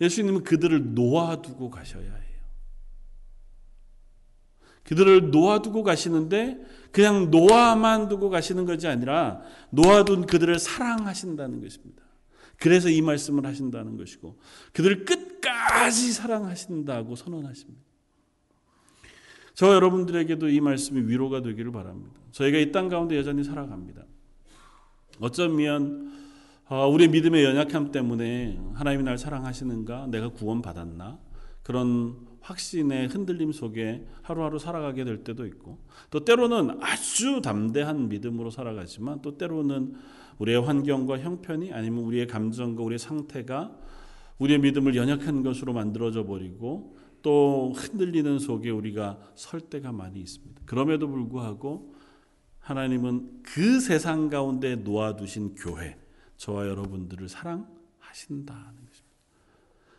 예수님은 0.00 0.44
그들을 0.44 0.94
놓아두고 0.94 1.70
가셔야 1.70 2.02
해요. 2.02 2.22
그들을 4.84 5.30
놓아두고 5.30 5.84
가시는데 5.84 6.60
그냥 6.90 7.30
놓아만 7.30 8.08
두고 8.08 8.28
가시는 8.28 8.66
것이 8.66 8.86
아니라 8.86 9.40
놓아둔 9.70 10.26
그들을 10.26 10.58
사랑하신다는 10.58 11.62
것입니다. 11.62 12.02
그래서 12.58 12.90
이 12.90 13.00
말씀을 13.00 13.46
하신다는 13.46 13.96
것이고 13.96 14.38
그들을 14.72 15.04
끝까지 15.06 16.12
사랑하신다고 16.12 17.16
선언하십니다. 17.16 17.80
저 19.54 19.72
여러분들에게도 19.74 20.48
이 20.48 20.60
말씀이 20.60 21.08
위로가 21.08 21.42
되기를 21.42 21.72
바랍니다. 21.72 22.20
저희가 22.32 22.58
이 22.58 22.70
땅 22.72 22.88
가운데 22.88 23.16
여전히 23.16 23.44
살아갑니다. 23.44 24.02
어쩌면 25.22 26.12
어, 26.68 26.88
우리의 26.88 27.10
믿음의 27.10 27.44
연약함 27.44 27.92
때문에 27.92 28.58
하나님이 28.74 29.04
날 29.04 29.18
사랑하시는가? 29.18 30.08
내가 30.08 30.30
구원받았나? 30.30 31.18
그런 31.62 32.16
확신의 32.40 33.06
흔들림 33.06 33.52
속에 33.52 34.04
하루하루 34.22 34.58
살아가게 34.58 35.04
될 35.04 35.22
때도 35.22 35.46
있고 35.46 35.78
또 36.10 36.24
때로는 36.24 36.82
아주 36.82 37.40
담대한 37.40 38.08
믿음으로 38.08 38.50
살아가지만 38.50 39.22
또 39.22 39.38
때로는 39.38 39.94
우리의 40.38 40.60
환경과 40.60 41.20
형편이 41.20 41.72
아니면 41.72 42.02
우리의 42.02 42.26
감정과 42.26 42.82
우리의 42.82 42.98
상태가 42.98 43.76
우리의 44.38 44.58
믿음을 44.58 44.96
연약한 44.96 45.44
것으로 45.44 45.72
만들어져 45.72 46.24
버리고 46.24 46.96
또 47.22 47.72
흔들리는 47.76 48.40
속에 48.40 48.70
우리가 48.70 49.20
설 49.36 49.60
때가 49.60 49.92
많이 49.92 50.18
있습니다. 50.18 50.62
그럼에도 50.66 51.06
불구하고 51.06 51.91
하나님은 52.62 53.42
그 53.42 53.80
세상 53.80 54.28
가운데 54.28 54.76
놓아두신 54.76 55.56
교회, 55.56 55.98
저와 56.36 56.66
여러분들을 56.68 57.28
사랑하신다는 57.28 58.46
것입니다. 58.46 59.12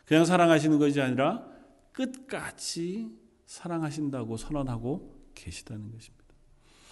그냥 0.06 0.26
사랑하시는 0.26 0.80
것이 0.80 1.02
아니라 1.02 1.46
끝까지 1.92 3.12
사랑하신다고 3.46 4.38
선언하고 4.38 5.14
계시다는 5.36 5.92
것입니다. 5.92 6.24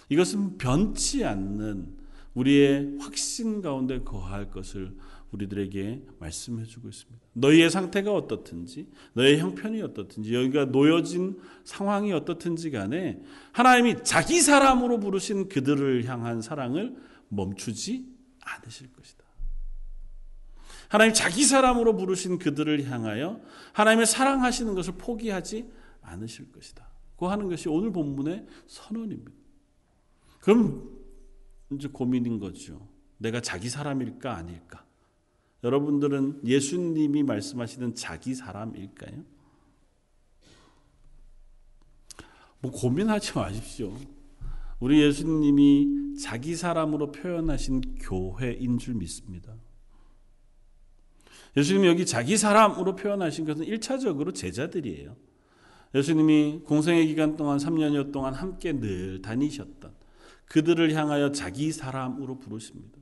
이것은 0.08 0.58
변치 0.58 1.24
않는 1.24 1.96
우리의 2.34 2.98
확신 3.00 3.62
가운데 3.62 4.00
거할 4.00 4.50
것을 4.50 4.96
우리들에게 5.32 6.02
말씀해 6.18 6.64
주고 6.64 6.88
있습니다. 6.88 7.26
너희의 7.32 7.70
상태가 7.70 8.14
어떻든지, 8.14 8.88
너의 9.14 9.38
형편이 9.38 9.80
어떻든지, 9.82 10.34
여기가 10.34 10.66
놓여진 10.66 11.40
상황이 11.64 12.12
어떻든지 12.12 12.70
간에 12.70 13.20
하나님이 13.52 14.04
자기 14.04 14.40
사람으로 14.40 15.00
부르신 15.00 15.48
그들을 15.48 16.04
향한 16.04 16.42
사랑을 16.42 16.94
멈추지 17.28 18.06
않으실 18.40 18.92
것이다. 18.92 19.22
하나님 20.88 21.14
자기 21.14 21.44
사람으로 21.44 21.96
부르신 21.96 22.38
그들을 22.38 22.84
향하여 22.90 23.40
하나님의 23.72 24.04
사랑하시는 24.04 24.74
것을 24.74 24.94
포기하지 24.98 25.70
않으실 26.02 26.52
것이다. 26.52 26.86
그 27.16 27.24
하는 27.24 27.48
것이 27.48 27.70
오늘 27.70 27.92
본문의 27.92 28.46
선언입니다. 28.66 29.30
그럼 30.40 30.90
이제 31.70 31.88
고민인 31.88 32.38
거죠. 32.38 32.86
내가 33.16 33.40
자기 33.40 33.70
사람일까 33.70 34.36
아닐까? 34.36 34.84
여러분들은 35.62 36.40
예수님이 36.44 37.22
말씀하시는 37.22 37.94
자기 37.94 38.34
사람일까요? 38.34 39.24
뭐 42.60 42.70
고민하지 42.70 43.34
마십시오. 43.34 43.96
우리 44.80 45.00
예수님이 45.02 46.16
자기 46.20 46.56
사람으로 46.56 47.12
표현하신 47.12 47.98
교회인 48.00 48.78
줄 48.78 48.94
믿습니다. 48.94 49.54
예수님이 51.56 51.86
여기 51.86 52.06
자기 52.06 52.36
사람으로 52.36 52.96
표현하신 52.96 53.44
것은 53.44 53.66
1차적으로 53.66 54.34
제자들이에요. 54.34 55.14
예수님이 55.94 56.62
공생의 56.64 57.06
기간 57.06 57.36
동안 57.36 57.58
3년여 57.58 58.12
동안 58.12 58.32
함께 58.34 58.72
늘 58.72 59.20
다니셨던 59.22 59.92
그들을 60.46 60.92
향하여 60.94 61.30
자기 61.30 61.70
사람으로 61.70 62.38
부르십니다. 62.38 62.98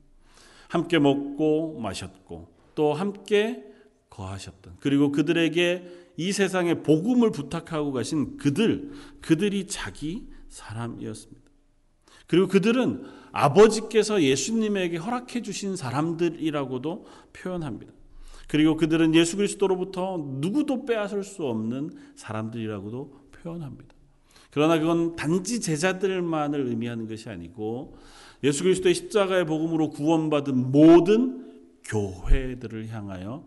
함께 0.67 0.99
먹고 0.99 1.79
마셨고 1.79 2.50
또 2.75 2.93
함께 2.93 3.63
거하셨던 4.09 4.77
그리고 4.79 5.11
그들에게 5.11 6.01
이 6.17 6.31
세상에 6.31 6.83
복음을 6.83 7.31
부탁하고 7.31 7.91
가신 7.91 8.37
그들 8.37 8.91
그들이 9.21 9.67
자기 9.67 10.27
사람이었습니다. 10.49 11.41
그리고 12.27 12.47
그들은 12.47 13.03
아버지께서 13.31 14.21
예수님에게 14.21 14.97
허락해 14.97 15.41
주신 15.41 15.75
사람들이라고도 15.75 17.05
표현합니다. 17.33 17.93
그리고 18.47 18.75
그들은 18.75 19.15
예수 19.15 19.37
그리스도로부터 19.37 20.17
누구도 20.39 20.85
빼앗을 20.85 21.23
수 21.23 21.45
없는 21.45 21.91
사람들이라고도 22.15 23.29
표현합니다. 23.31 23.95
그러나 24.49 24.77
그건 24.77 25.15
단지 25.15 25.61
제자들만을 25.61 26.67
의미하는 26.67 27.07
것이 27.07 27.29
아니고 27.29 27.97
예수 28.43 28.63
그리스도의 28.63 28.93
십자가의 28.93 29.45
복음으로 29.45 29.89
구원받은 29.89 30.71
모든 30.71 31.50
교회들을 31.91 32.87
향하여 32.89 33.45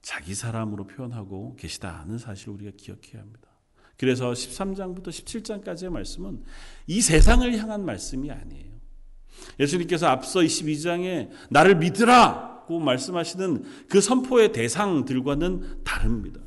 자기 0.00 0.34
사람으로 0.34 0.86
표현하고 0.86 1.56
계시다는 1.56 2.18
사실을 2.18 2.54
우리가 2.54 2.72
기억해야 2.76 3.20
합니다. 3.20 3.48
그래서 3.96 4.30
13장부터 4.32 5.08
17장까지의 5.08 5.90
말씀은 5.90 6.42
이 6.86 7.00
세상을 7.00 7.56
향한 7.58 7.84
말씀이 7.84 8.30
아니에요. 8.30 8.72
예수님께서 9.58 10.06
앞서 10.06 10.40
22장에 10.40 11.30
나를 11.50 11.76
믿으라고 11.76 12.78
말씀하시는 12.78 13.64
그 13.88 14.00
선포의 14.00 14.52
대상들과는 14.52 15.84
다릅니다. 15.84 16.40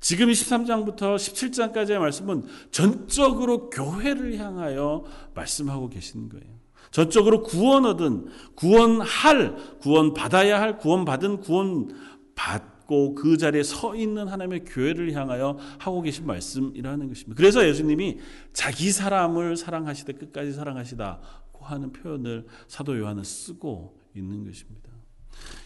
지금 0.00 0.28
23장부터 0.28 1.16
17장까지의 1.16 1.98
말씀은 1.98 2.44
전적으로 2.70 3.70
교회를 3.70 4.38
향하여 4.38 5.04
말씀하고 5.34 5.88
계시는 5.88 6.28
거예요. 6.28 6.57
전적으로 6.90 7.42
구원 7.42 7.84
얻은, 7.84 8.28
구원할, 8.54 9.56
구원 9.80 10.14
받아야 10.14 10.60
할, 10.60 10.78
구원 10.78 11.04
받은, 11.04 11.40
구원 11.40 11.88
받고 12.34 13.14
그 13.14 13.36
자리에 13.36 13.62
서 13.62 13.94
있는 13.94 14.28
하나님의 14.28 14.64
교회를 14.64 15.12
향하여 15.12 15.58
하고 15.78 16.02
계신 16.02 16.26
말씀이라는 16.26 17.08
것입니다. 17.08 17.36
그래서 17.36 17.66
예수님이 17.66 18.18
자기 18.52 18.90
사람을 18.90 19.56
사랑하시되 19.56 20.14
끝까지 20.14 20.52
사랑하시다고 20.52 21.64
하는 21.64 21.92
표현을 21.92 22.46
사도 22.66 22.98
요한은 22.98 23.24
쓰고 23.24 23.98
있는 24.14 24.44
것입니다. 24.44 24.88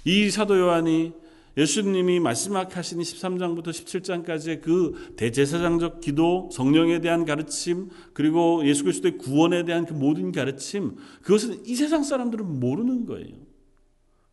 이 0.04 0.30
사도 0.30 0.58
요한이 0.58 1.12
예수님이 1.56 2.20
마지막 2.20 2.76
하신 2.76 3.00
13장부터 3.00 3.68
17장까지의 3.68 4.62
그 4.62 5.14
대제사장적 5.16 6.00
기도, 6.00 6.48
성령에 6.52 7.00
대한 7.00 7.24
가르침, 7.24 7.90
그리고 8.14 8.66
예수 8.66 8.84
그리스도의 8.84 9.18
구원에 9.18 9.64
대한 9.64 9.84
그 9.84 9.92
모든 9.92 10.32
가르침, 10.32 10.96
그것은 11.22 11.66
이 11.66 11.74
세상 11.74 12.02
사람들은 12.02 12.60
모르는 12.60 13.06
거예요. 13.06 13.36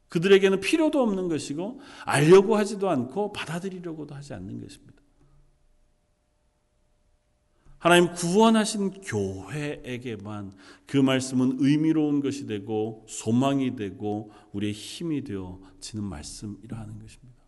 그들에게는 0.07 0.59
필요도 0.59 1.01
없는 1.01 1.27
것이고 1.27 1.79
알려고 2.03 2.55
하지도 2.57 2.89
않고 2.89 3.31
받아들이려고도 3.31 4.15
하지 4.15 4.33
않는 4.33 4.61
것입니다. 4.61 4.98
하나님 7.79 8.13
구원하신 8.13 9.01
교회에게만 9.01 10.51
그 10.85 10.97
말씀은 10.97 11.57
의미로운 11.59 12.19
것이 12.19 12.45
되고 12.45 13.05
소망이 13.07 13.75
되고 13.77 14.31
우리의 14.51 14.73
힘이 14.73 15.23
되어지는 15.23 16.03
말씀이라 16.03 16.77
하는 16.77 16.99
것입니다. 16.99 17.39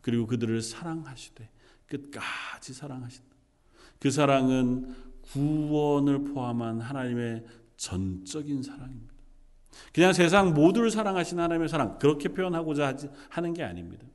그리고 0.00 0.26
그들을 0.26 0.60
사랑하시되 0.62 1.48
끝까지 1.86 2.72
사랑하신다. 2.72 3.34
그 3.98 4.10
사랑은 4.10 4.94
구원을 5.32 6.24
포함한 6.24 6.80
하나님의 6.80 7.44
전적인 7.76 8.62
사랑입니다. 8.62 9.12
그냥 9.92 10.12
세상 10.12 10.54
모두를 10.54 10.90
사랑하시는 10.90 11.42
하나님의 11.42 11.68
사랑 11.68 11.98
그렇게 11.98 12.30
표현하고자 12.30 12.96
하는 13.28 13.52
게 13.52 13.62
아닙니다. 13.62 14.06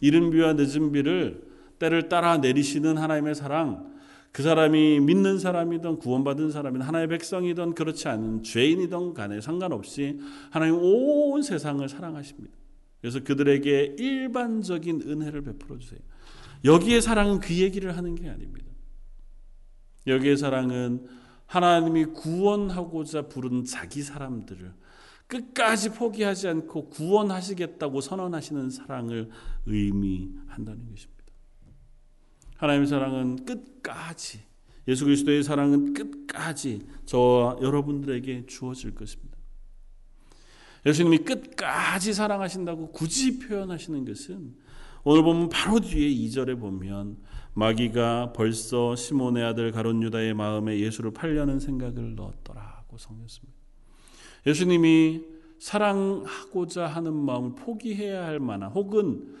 이른 0.00 0.30
비와 0.30 0.52
늦은 0.54 0.92
비를 0.92 1.46
때를 1.78 2.08
따라 2.08 2.36
내리시는 2.38 2.98
하나님의 2.98 3.34
사랑 3.34 3.93
그 4.34 4.42
사람이 4.42 4.98
믿는 4.98 5.38
사람이든 5.38 5.98
구원받은 6.00 6.50
사람이든 6.50 6.84
하나의 6.84 7.06
백성이든 7.06 7.76
그렇지 7.76 8.08
않은 8.08 8.42
죄인이든 8.42 9.14
간에 9.14 9.40
상관없이 9.40 10.18
하나님 10.50 10.74
온 10.74 11.40
세상을 11.40 11.88
사랑하십니다. 11.88 12.52
그래서 13.00 13.20
그들에게 13.22 13.94
일반적인 13.96 15.02
은혜를 15.06 15.42
베풀어 15.42 15.78
주세요. 15.78 16.00
여기에 16.64 17.00
사랑은 17.00 17.38
그 17.38 17.54
얘기를 17.54 17.96
하는 17.96 18.16
게 18.16 18.28
아닙니다. 18.28 18.66
여기에 20.08 20.34
사랑은 20.34 21.06
하나님이 21.46 22.06
구원하고자 22.06 23.28
부른 23.28 23.64
자기 23.64 24.02
사람들을 24.02 24.72
끝까지 25.28 25.90
포기하지 25.90 26.48
않고 26.48 26.90
구원하시겠다고 26.90 28.00
선언하시는 28.00 28.70
사랑을 28.70 29.30
의미한다는 29.66 30.90
것입니다. 30.90 31.13
하나님의 32.56 32.86
사랑은 32.86 33.44
끝까지 33.44 34.40
예수 34.86 35.04
그리스도의 35.04 35.42
사랑은 35.42 35.94
끝까지 35.94 36.86
저와 37.06 37.58
여러분들에게 37.62 38.46
주어질 38.46 38.94
것입니다. 38.94 39.34
예수님이 40.86 41.18
끝까지 41.18 42.12
사랑하신다고 42.12 42.92
굳이 42.92 43.38
표현하시는 43.38 44.04
것은 44.04 44.54
오늘 45.02 45.22
보면 45.22 45.48
바로 45.48 45.80
뒤에 45.80 46.08
2절에 46.26 46.58
보면 46.58 47.18
마귀가 47.54 48.32
벌써 48.32 48.96
시몬의 48.96 49.44
아들 49.44 49.70
가론 49.70 50.02
유다의 50.02 50.34
마음에 50.34 50.78
예수를 50.78 51.12
팔려는 51.12 51.60
생각을 51.60 52.14
넣었더라고 52.14 52.98
성했습니다. 52.98 53.54
예수님이 54.46 55.22
사랑하고자 55.58 56.86
하는 56.86 57.14
마음을 57.14 57.54
포기해야 57.54 58.24
할 58.24 58.40
만한 58.40 58.70
혹은 58.70 59.34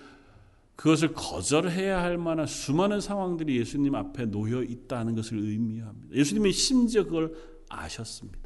그것을 0.76 1.12
거절해야 1.12 2.02
할 2.02 2.18
만한 2.18 2.46
수많은 2.46 3.00
상황들이 3.00 3.58
예수님 3.58 3.94
앞에 3.94 4.26
놓여 4.26 4.62
있다는 4.62 5.14
것을 5.14 5.38
의미합니다. 5.38 6.14
예수님이 6.14 6.52
심지어 6.52 7.04
그걸 7.04 7.32
아셨습니다. 7.68 8.44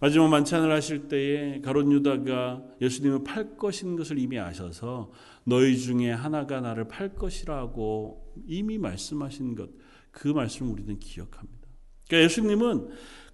마지막 0.00 0.28
만찬을 0.28 0.70
하실 0.70 1.08
때에 1.08 1.60
가롯 1.60 1.90
유다가 1.90 2.62
예수님을 2.80 3.24
팔 3.24 3.56
것인 3.56 3.96
것을 3.96 4.18
이미 4.18 4.38
아셔서 4.38 5.10
너희 5.44 5.76
중에 5.76 6.12
하나가 6.12 6.60
나를 6.60 6.86
팔 6.86 7.14
것이라고 7.14 8.34
이미 8.46 8.78
말씀하신 8.78 9.56
것, 9.56 9.70
그 10.12 10.28
말씀을 10.28 10.70
우리는 10.70 10.98
기억합니다. 11.00 11.68
그러니까 12.06 12.24
예수님은 12.24 12.88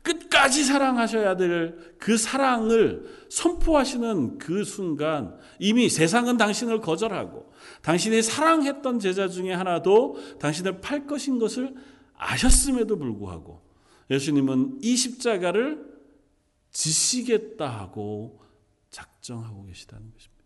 끝까지 0.05 0.63
사랑하셔야 0.65 1.37
될 1.37 1.95
그 2.05 2.19
사랑을 2.19 3.03
선포하시는 3.31 4.37
그 4.37 4.63
순간 4.63 5.35
이미 5.59 5.89
세상은 5.89 6.37
당신을 6.37 6.83
거절하고 6.83 7.51
당신이 7.81 8.21
사랑했던 8.21 8.99
제자 8.99 9.27
중에 9.27 9.55
하나도 9.55 10.19
당신을 10.39 10.83
팔 10.83 11.07
것인 11.07 11.39
것을 11.39 11.75
아셨음에도 12.19 12.99
불구하고 12.99 13.63
예수님은 14.11 14.81
이 14.83 14.97
십자가를 14.97 15.83
지시겠다 16.73 17.67
하고 17.67 18.43
작정하고 18.91 19.65
계시다는 19.65 20.13
것입니다. 20.13 20.45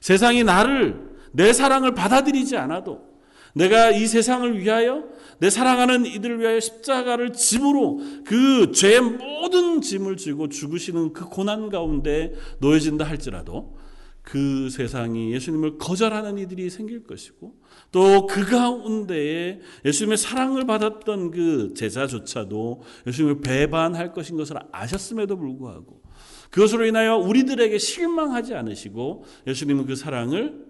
세상이 0.00 0.42
나를 0.42 1.16
내 1.30 1.52
사랑을 1.52 1.94
받아들이지 1.94 2.56
않아도 2.56 3.15
내가 3.56 3.90
이 3.90 4.06
세상을 4.06 4.60
위하여 4.60 5.04
내 5.38 5.48
사랑하는 5.48 6.04
이들을 6.04 6.40
위하여 6.40 6.60
십자가를 6.60 7.32
짐으로 7.32 8.00
그 8.24 8.70
죄의 8.72 9.00
모든 9.00 9.80
짐을 9.80 10.18
지고 10.18 10.48
죽으시는 10.48 11.14
그 11.14 11.24
고난 11.24 11.70
가운데 11.70 12.34
놓여진다 12.60 13.04
할지라도 13.04 13.76
그 14.20 14.68
세상이 14.68 15.32
예수님을 15.32 15.78
거절하는 15.78 16.36
이들이 16.36 16.68
생길 16.68 17.04
것이고 17.04 17.54
또 17.92 18.26
그 18.26 18.44
가운데에 18.44 19.60
예수님의 19.84 20.18
사랑을 20.18 20.66
받았던 20.66 21.30
그 21.30 21.72
제자조차도 21.74 22.82
예수님을 23.06 23.40
배반할 23.40 24.12
것인 24.12 24.36
것을 24.36 24.56
아셨음에도 24.72 25.38
불구하고 25.38 26.02
그것으로 26.50 26.84
인하여 26.84 27.16
우리들에게 27.16 27.78
실망하지 27.78 28.54
않으시고 28.54 29.24
예수님은 29.46 29.86
그 29.86 29.96
사랑을 29.96 30.66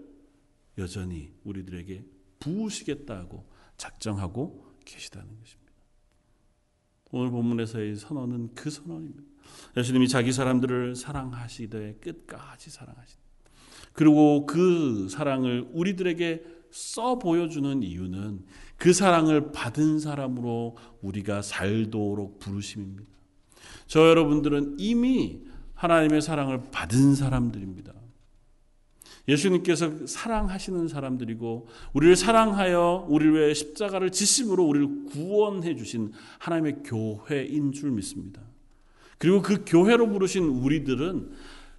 여전히 0.78 1.30
우리들에게 1.44 2.15
부으시겠다고 2.40 3.46
작정하고 3.76 4.64
계시다는 4.84 5.28
것입니다. 5.38 5.72
오늘 7.12 7.30
본문에서의 7.30 7.96
선언은 7.96 8.54
그 8.54 8.70
선언입니다. 8.70 9.22
예수님이 9.76 10.08
자기 10.08 10.32
사람들을 10.32 10.96
사랑하시되 10.96 11.98
끝까지 12.00 12.70
사랑하신다. 12.70 13.26
그리고 13.92 14.44
그 14.46 15.08
사랑을 15.08 15.68
우리들에게 15.72 16.44
써 16.70 17.18
보여주는 17.18 17.82
이유는 17.82 18.44
그 18.76 18.92
사랑을 18.92 19.52
받은 19.52 19.98
사람으로 19.98 20.76
우리가 21.00 21.42
살도록 21.42 22.38
부르심입니다. 22.38 23.10
저 23.86 24.08
여러분들은 24.08 24.76
이미 24.78 25.40
하나님의 25.74 26.20
사랑을 26.20 26.62
받은 26.70 27.14
사람들입니다. 27.14 27.92
예수님께서 29.28 30.06
사랑하시는 30.06 30.88
사람들이고 30.88 31.66
우리를 31.92 32.14
사랑하여 32.16 33.06
우리를 33.08 33.34
위해 33.34 33.54
십자가를 33.54 34.10
지심으로 34.10 34.64
우리를 34.64 35.04
구원해 35.06 35.74
주신 35.74 36.12
하나님의 36.38 36.82
교회인 36.84 37.72
줄 37.72 37.90
믿습니다. 37.90 38.42
그리고 39.18 39.42
그 39.42 39.64
교회로 39.66 40.08
부르신 40.10 40.44
우리들은 40.44 41.30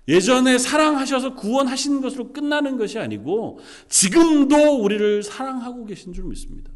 예전에 0.08 0.58
사랑하셔서 0.58 1.36
구원하신 1.36 2.02
것으로 2.02 2.32
끝나는 2.32 2.78
것이 2.78 2.98
아니고 2.98 3.60
지금도 3.90 4.82
우리를 4.82 5.24
사랑하고 5.24 5.86
계신 5.86 6.14
줄 6.14 6.26
믿습니다. 6.26 6.72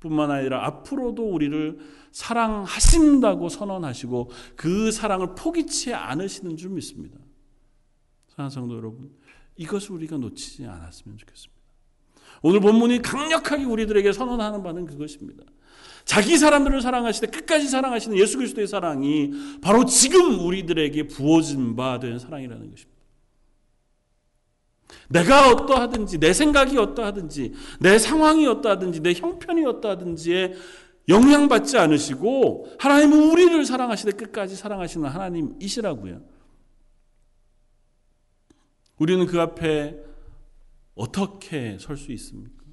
뿐만 0.00 0.30
아니라 0.30 0.66
앞으로도 0.66 1.24
우리를 1.24 1.78
사랑하신다고 2.12 3.48
선언하시고 3.48 4.30
그 4.54 4.92
사랑을 4.92 5.34
포기치 5.34 5.94
않으시는 5.94 6.56
줄 6.56 6.70
믿습니다. 6.70 7.18
사랑하는 8.28 8.50
성도 8.50 8.76
여러분, 8.76 9.10
이것을 9.56 9.92
우리가 9.92 10.16
놓치지 10.16 10.66
않았으면 10.66 11.16
좋겠습니다. 11.18 11.54
오늘 12.42 12.60
본문이 12.60 13.00
강력하게 13.02 13.64
우리들에게 13.64 14.12
선언하는 14.12 14.62
바는 14.62 14.86
그것입니다. 14.86 15.44
자기 16.04 16.36
사람들을 16.36 16.82
사랑하시되 16.82 17.28
끝까지 17.28 17.68
사랑하시는 17.68 18.18
예수 18.18 18.36
그리스도의 18.36 18.66
사랑이 18.66 19.30
바로 19.62 19.86
지금 19.86 20.38
우리들에게 20.40 21.08
부어진 21.08 21.76
바 21.76 21.98
된 21.98 22.18
사랑이라는 22.18 22.70
것입니다. 22.70 22.94
내가 25.08 25.50
어떠하든지 25.50 26.18
내 26.18 26.32
생각이 26.32 26.76
어떠하든지 26.78 27.52
내 27.80 27.98
상황이 27.98 28.46
어떠하든지 28.46 29.00
내 29.00 29.12
형편이 29.14 29.64
어떠하든지에 29.64 30.54
영향받지 31.08 31.78
않으시고 31.78 32.68
하나님은 32.78 33.30
우리를 33.30 33.64
사랑하시되 33.64 34.12
끝까지 34.12 34.56
사랑하시는 34.56 35.08
하나님이시라고요. 35.08 36.20
우리는 38.98 39.26
그 39.26 39.40
앞에 39.40 39.96
어떻게 40.94 41.78
설 41.78 41.96
수 41.96 42.12
있습니까? 42.12 42.64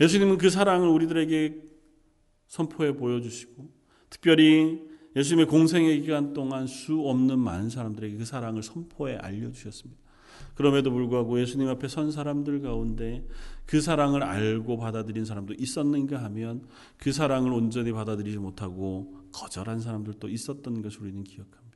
예수님은 0.00 0.38
그 0.38 0.50
사랑을 0.50 0.88
우리들에게 0.88 1.62
선포해 2.46 2.96
보여주시고 2.96 3.70
특별히 4.08 4.82
예수님의 5.16 5.46
공생의 5.46 6.00
기간 6.02 6.32
동안 6.32 6.66
수 6.66 7.00
없는 7.00 7.38
많은 7.38 7.70
사람들에게 7.70 8.16
그 8.16 8.24
사랑을 8.24 8.62
선포해 8.62 9.16
알려주셨습니다. 9.16 10.00
그럼에도 10.54 10.90
불구하고 10.90 11.40
예수님 11.40 11.68
앞에 11.68 11.88
선 11.88 12.10
사람들 12.10 12.62
가운데 12.62 13.26
그 13.66 13.80
사랑을 13.80 14.22
알고 14.22 14.78
받아들인 14.78 15.24
사람도 15.24 15.54
있었는가 15.58 16.22
하면 16.24 16.66
그 16.96 17.12
사랑을 17.12 17.52
온전히 17.52 17.92
받아들이지 17.92 18.38
못하고 18.38 19.20
거절한 19.32 19.80
사람들도 19.80 20.28
있었던 20.28 20.82
것을 20.82 21.02
우리는 21.02 21.24
기억합니다. 21.24 21.69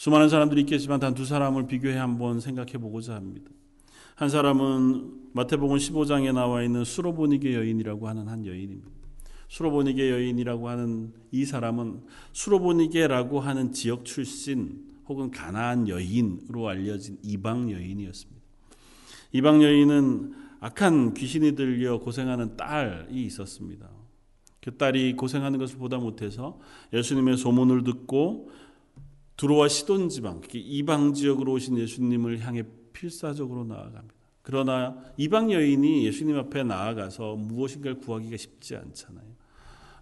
수많은 0.00 0.30
사람들이 0.30 0.62
있겠지만 0.62 0.98
단 0.98 1.12
두 1.12 1.26
사람을 1.26 1.66
비교해 1.66 1.98
한번 1.98 2.40
생각해 2.40 2.72
보고자 2.78 3.16
합니다. 3.16 3.50
한 4.14 4.30
사람은 4.30 5.32
마태복음 5.34 5.76
15장에 5.76 6.32
나와 6.32 6.62
있는 6.62 6.84
수로보니게 6.84 7.54
여인이라고 7.54 8.08
하는 8.08 8.26
한 8.26 8.46
여인입니다. 8.46 8.88
수로보니게 9.48 10.10
여인이라고 10.10 10.70
하는 10.70 11.12
이 11.32 11.44
사람은 11.44 12.00
수로보니게라고 12.32 13.40
하는 13.40 13.72
지역 13.72 14.06
출신 14.06 14.86
혹은 15.06 15.30
가나안 15.30 15.86
여인으로 15.86 16.66
알려진 16.66 17.18
이방 17.22 17.70
여인이었습니다. 17.70 18.40
이방 19.32 19.62
여인은 19.62 20.32
악한 20.60 21.12
귀신이 21.12 21.54
들려 21.54 21.98
고생하는 22.00 22.56
딸이 22.56 23.22
있었습니다. 23.26 23.90
그 24.62 24.78
딸이 24.78 25.16
고생하는 25.16 25.58
것을 25.58 25.76
보다 25.76 25.98
못해서 25.98 26.58
예수님의 26.94 27.36
소문을 27.36 27.84
듣고 27.84 28.48
두로와 29.40 29.68
시돈 29.68 30.10
지방, 30.10 30.42
이방 30.52 31.14
지역으로 31.14 31.52
오신 31.52 31.78
예수님을 31.78 32.40
향해 32.40 32.62
필사적으로 32.92 33.64
나아갑니다. 33.64 34.14
그러나 34.42 34.98
이방 35.16 35.50
여인이 35.50 36.04
예수님 36.04 36.36
앞에 36.36 36.62
나아가서 36.62 37.36
무엇인가를 37.36 38.00
구하기가 38.00 38.36
쉽지 38.36 38.76
않잖아요. 38.76 39.24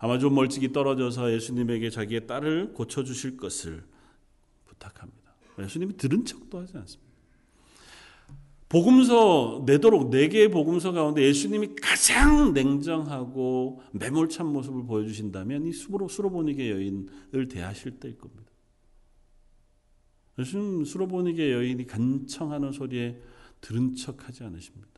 아마 0.01 0.18
좀 0.18 0.35
멀찍이 0.35 0.72
떨어져서 0.72 1.33
예수님에게 1.35 1.88
자기의 1.88 2.27
딸을 2.27 2.72
고쳐주실 2.72 3.37
것을 3.37 3.85
부탁합니다. 4.66 5.33
예수님이 5.61 5.96
들은 5.96 6.24
척도 6.24 6.59
하지 6.59 6.77
않습니다. 6.77 7.12
복음서 8.68 9.62
내도록 9.66 10.11
네 10.11 10.27
개의 10.27 10.51
복음서 10.51 10.90
가운데 10.90 11.22
예수님이 11.22 11.77
가장 11.81 12.53
냉정하고 12.55 13.83
매몰찬 13.92 14.48
모습을 14.48 14.85
보여주신다면 14.85 15.66
이 15.66 15.72
수로 15.72 16.09
수로보니게 16.09 16.72
여인을 16.72 17.46
대하실 17.48 18.01
때일 18.01 18.18
겁니다. 18.18 18.48
예수님 20.38 20.85
수로보니게 20.85 21.53
여인이 21.53 21.87
간청하는 21.87 22.72
소리에 22.72 23.20
들은 23.61 23.94
척하지 23.94 24.44
않으십니다. 24.44 24.88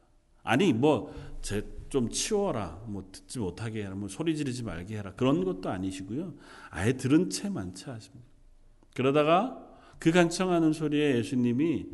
아니 0.43 0.73
뭐좀 0.73 2.11
치워라, 2.11 2.83
뭐 2.87 3.09
듣지 3.13 3.39
못하게 3.39 3.85
해라, 3.85 3.95
뭐 3.95 4.09
소리 4.09 4.37
지르지 4.37 4.63
말게 4.63 4.97
해라 4.99 5.13
그런 5.15 5.45
것도 5.45 5.69
아니시고요. 5.69 6.35
아예 6.71 6.95
들은 6.95 7.31
채 7.31 7.49
만차하십니다. 7.49 8.27
그러다가 8.95 9.67
그 9.99 10.11
간청하는 10.11 10.73
소리에 10.73 11.17
예수님이 11.19 11.87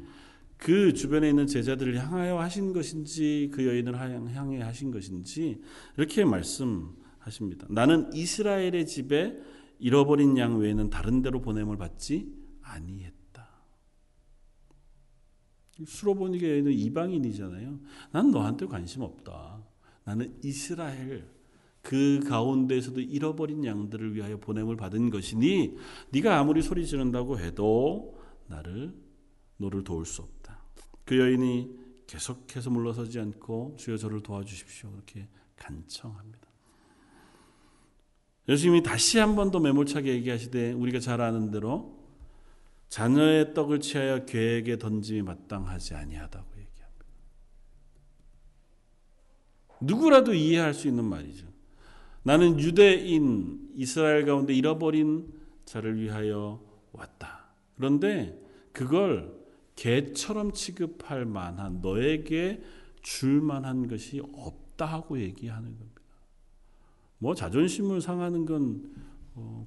그 0.57 0.95
주변에 0.95 1.29
있는 1.29 1.47
제자들을 1.47 1.97
향하여 1.99 2.39
하신 2.39 2.73
것인지 2.73 3.51
그 3.53 3.67
여인을 3.67 3.99
향해 3.99 4.61
하신 4.61 4.91
것인지 4.91 5.61
이렇게 5.97 6.25
말씀하십니다. 6.25 7.67
나는 7.69 8.11
이스라엘의 8.15 8.87
집에 8.87 9.39
잃어버린 9.79 10.39
양 10.39 10.59
외에는 10.59 10.89
다른 10.89 11.21
데로 11.21 11.43
보냄을 11.43 11.77
받지 11.77 12.33
아니했다. 12.63 13.16
수로보니게 15.85 16.51
여인은 16.51 16.73
이방인이잖아요. 16.73 17.79
난 18.13 18.31
너한테 18.31 18.67
관심 18.67 19.03
없다. 19.03 19.63
나는 20.05 20.37
이스라엘 20.43 21.29
그 21.83 22.21
가운데에서도 22.29 23.01
잃어버린 23.01 23.65
양들을 23.65 24.15
위하여 24.15 24.39
보냄을 24.39 24.77
받은 24.77 25.11
것이니 25.11 25.77
네가 26.11 26.39
아무리 26.39 26.63
소리 26.63 26.87
지른다고 26.87 27.39
해도 27.39 28.19
나를 28.49 28.95
너를 29.59 29.85
도울 29.85 30.05
수 30.07 30.23
없다. 30.23 30.61
그 31.05 31.19
여인이 31.19 31.71
계속해서 32.07 32.71
물러서지 32.71 33.19
않고 33.21 33.77
주여 33.79 33.97
저를 33.97 34.23
도와주십시오. 34.23 34.91
그렇게 34.91 35.29
간청합니다. 35.57 36.47
예수님이 38.49 38.83
다시 38.83 39.19
한 39.19 39.35
번 39.35 39.51
더 39.51 39.59
매몰차게 39.59 40.13
얘기하시되 40.15 40.73
우리가 40.73 41.01
잘 41.01 41.21
아는 41.21 41.51
대로 41.51 41.96
자녀의 42.89 43.55
떡을 43.55 43.81
취하여 43.81 44.25
괴에게 44.25 44.79
던짐이 44.79 45.23
마땅하지 45.23 45.95
아니하다고 45.95 46.47
얘기합니다. 46.51 47.07
누구라도 49.81 50.35
이해할 50.35 50.73
수 50.73 50.89
있는 50.89 51.05
말이죠. 51.05 51.47
나는 52.23 52.59
유대인 52.59 53.71
이스라엘 53.75 54.25
가운데 54.25 54.53
잃어버린 54.55 55.33
자를 55.65 56.01
위하여 56.01 56.61
왔다. 56.93 57.47
그런데 57.77 58.41
그걸 58.73 59.33
개처럼 59.77 60.53
취급할 60.53 61.25
만한 61.25 61.81
너에게 61.83 62.63
줄 63.03 63.41
만한 63.41 63.87
것이 63.87 64.21
없다 64.35 64.87
하고 64.87 65.21
얘기하는 65.21 65.77
겁니다. 65.77 66.03
뭐 67.19 67.35
자존심을 67.35 68.01
상하는 68.01 68.45
건 68.47 68.93
어, 68.97 69.06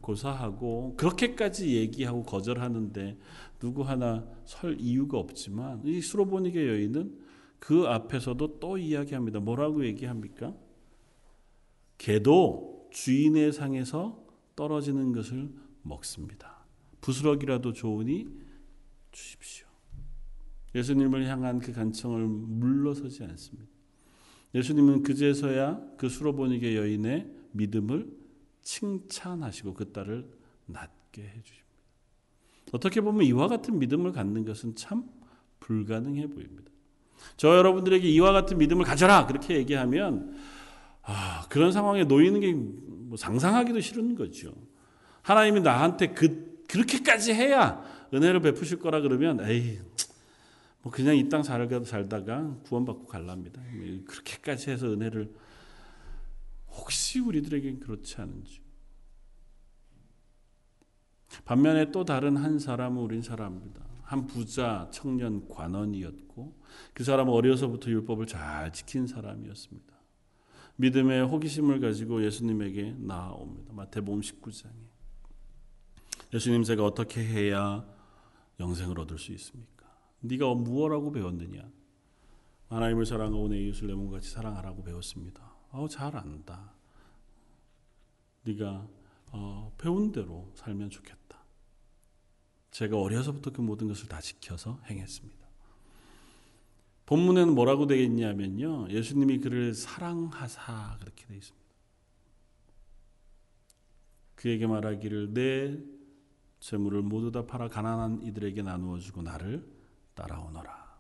고사하고 0.02 0.96
그렇게까지 0.98 1.76
얘기하고 1.76 2.24
거절하는데 2.24 3.18
누구 3.60 3.84
하나 3.84 4.28
설 4.46 4.80
이유가 4.80 5.18
없지만 5.20 5.82
이 5.86 6.02
수로보니게 6.02 6.68
여인은 6.68 7.20
그 7.60 7.86
앞에서도 7.88 8.60
또 8.60 8.78
이야기합니다. 8.78 9.40
뭐라고 9.40 9.86
얘기합니까? 9.86 10.56
개도 11.98 12.90
주인의 12.92 13.52
상에서 13.52 14.26
떨어지는 14.56 15.12
것을 15.12 15.52
먹습니다. 15.84 16.66
부스러기라도 17.02 17.74
좋으니 17.74 18.28
주십시오. 19.12 19.68
예수님을 20.76 21.28
향한 21.28 21.60
그 21.60 21.72
간청을 21.72 22.26
물러서지 22.28 23.24
않습니다. 23.24 23.70
예수님은 24.56 25.04
그제서야 25.04 25.82
그 25.98 26.10
수로보니게 26.10 26.76
여인의 26.76 27.32
믿음을 27.52 28.12
칭찬하시고 28.62 29.74
그 29.74 29.92
딸을 29.92 30.30
낫게 30.66 31.22
해주십니다. 31.24 31.66
어떻게 32.72 33.02
보면 33.02 33.24
이와 33.26 33.48
같은 33.48 33.80
믿음을 33.80 34.12
갖는 34.12 34.46
것은 34.46 34.76
참 34.76 35.10
불가능해 35.60 36.28
보입니다. 36.28 36.72
저 37.36 37.58
여러분들에게 37.58 38.08
이와 38.08 38.32
같은 38.32 38.58
믿음을 38.58 38.86
가져라 38.86 39.26
그렇게 39.28 39.56
얘기하면 39.58 40.38
아, 41.02 41.46
그런 41.50 41.72
상황에 41.72 42.04
놓이는 42.04 42.40
게 42.42 42.90
뭐 43.10 43.18
상상하기도 43.18 43.80
싫은 43.82 44.14
거죠. 44.14 44.54
하나님이 45.24 45.62
나한테 45.62 46.14
그 46.14 46.64
그렇게까지 46.68 47.34
해야 47.34 47.84
은혜를 48.14 48.40
베푸실 48.42 48.78
거라 48.78 49.02
그러면 49.02 49.40
에이 49.50 49.80
뭐 50.84 50.92
그냥 50.92 51.18
이 51.18 51.28
땅 51.28 51.42
살다가 51.42 52.56
구원받고 52.66 53.08
갈랍니다. 53.08 53.60
그렇게까지 54.06 54.70
해서 54.70 54.94
은혜를 54.94 55.34
혹시 56.72 57.20
우리들에겐 57.20 57.80
그렇지 57.80 58.22
않은지. 58.22 58.62
반면에 61.46 61.92
또 61.92 62.06
다른 62.06 62.38
한 62.38 62.60
사람은 62.60 63.02
우린 63.02 63.22
사람입니다. 63.22 63.86
한 64.04 64.26
부자 64.26 64.90
청년 64.92 65.48
관원이었고 65.48 66.56
그 66.94 67.04
사람은 67.04 67.32
어려서부터 67.32 67.92
율법을 67.92 68.26
잘 68.26 68.74
지킨 68.74 69.06
사람이었습니다. 69.06 69.94
믿음의 70.78 71.26
호기심을 71.26 71.80
가지고 71.80 72.24
예수님에게 72.26 72.96
나아옵니다. 72.98 73.74
마태복음 73.74 74.22
19장에. 74.22 74.90
예수님 76.34 76.64
제가 76.64 76.86
어떻게 76.86 77.22
해야 77.22 77.86
영생을 78.60 79.00
얻을 79.00 79.18
수 79.18 79.32
있습니까? 79.34 79.86
네가 80.22 80.54
무엇라고 80.56 81.12
배웠느냐? 81.12 81.70
하나님을 82.70 83.06
사랑하고 83.06 83.48
내 83.50 83.60
이웃을 83.60 83.88
내 83.88 83.94
몸같이 83.94 84.30
사랑하라고 84.30 84.84
배웠습니다. 84.84 85.49
어, 85.72 85.88
잘 85.88 86.16
안다. 86.16 86.74
네가 88.44 88.88
어, 89.32 89.72
배운 89.78 90.12
대로 90.12 90.52
살면 90.56 90.90
좋겠다. 90.90 91.40
제가 92.72 93.00
어려서부터 93.00 93.52
그 93.52 93.62
모든 93.62 93.88
것을 93.88 94.08
다 94.08 94.22
지켜서 94.22 94.80
행했습니다. 94.86 95.40
본문에는 97.06 97.56
뭐라고 97.56 97.88
되어 97.88 97.98
있냐면요. 97.98 98.90
예수님이 98.90 99.40
그를 99.40 99.74
사랑하사 99.74 100.98
그렇게 101.00 101.26
되어 101.26 101.38
있습니다. 101.38 101.60
그에게 104.36 104.68
말하기를 104.68 105.34
내 105.34 105.78
재물을 106.60 107.02
모두 107.02 107.32
다 107.32 107.46
팔아 107.46 107.70
가난한 107.70 108.22
이들에게 108.22 108.62
나누어 108.62 109.00
주고 109.00 109.22
나를 109.22 109.68
따라오너라. 110.14 110.98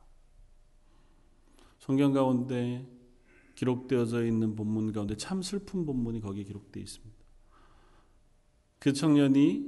성경 1.79 2.11
가운데 2.11 2.98
기록되어져 3.59 4.25
있는 4.25 4.55
본문 4.55 4.93
가운데 4.93 5.17
참 5.17 5.41
슬픈 5.41 5.85
본문이 5.85 6.21
거기에 6.21 6.45
기록되어 6.45 6.81
있습니다. 6.81 7.17
그 8.79 8.93
청년이 8.93 9.65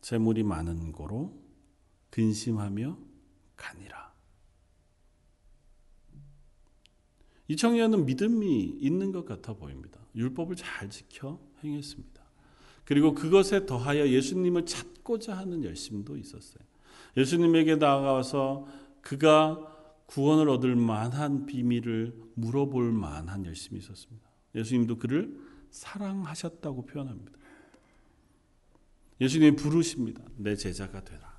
재물이 0.00 0.44
많은 0.44 0.92
고로 0.92 1.36
근심하며 2.10 2.96
가니라. 3.56 4.14
이 7.48 7.56
청년은 7.56 8.06
믿음이 8.06 8.76
있는 8.78 9.10
것 9.10 9.24
같아 9.24 9.54
보입니다. 9.54 9.98
율법을 10.14 10.54
잘 10.54 10.88
지켜 10.88 11.40
행했습니다. 11.64 12.22
그리고 12.84 13.12
그것에 13.12 13.66
더하여 13.66 14.08
예수님을 14.08 14.66
찾고자 14.66 15.36
하는 15.36 15.64
열심도 15.64 16.16
있었어요. 16.16 16.62
예수님에게 17.16 17.74
나가서 17.74 18.68
그가 19.00 19.75
구원을 20.06 20.48
얻을 20.48 20.76
만한 20.76 21.46
비밀을 21.46 22.14
물어볼 22.34 22.92
만한 22.92 23.44
열심이 23.44 23.78
있었습니다. 23.80 24.26
예수님도 24.54 24.98
그를 24.98 25.38
사랑하셨다고 25.70 26.86
표현합니다. 26.86 27.32
예수님이 29.20 29.56
부르십니다. 29.56 30.22
내 30.36 30.54
제자가 30.56 31.04
되라. 31.04 31.36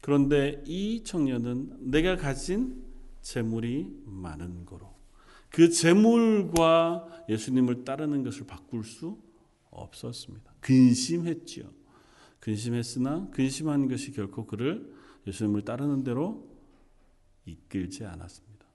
그런데 0.00 0.62
이 0.66 1.02
청년은 1.04 1.90
내가 1.90 2.16
가진 2.16 2.84
재물이 3.22 4.02
많은 4.04 4.64
거로 4.64 4.94
그 5.50 5.70
재물과 5.70 7.24
예수님을 7.28 7.84
따르는 7.84 8.22
것을 8.22 8.46
바꿀 8.46 8.84
수 8.84 9.18
없었습니다. 9.70 10.54
근심했지요. 10.60 11.70
근심했으나 12.40 13.28
근심한 13.30 13.88
것이 13.88 14.12
결코 14.12 14.46
그를 14.46 14.94
예수님을 15.26 15.62
따르는 15.62 16.04
대로 16.04 16.55
이끌지 17.46 18.04
않았습니다. 18.04 18.66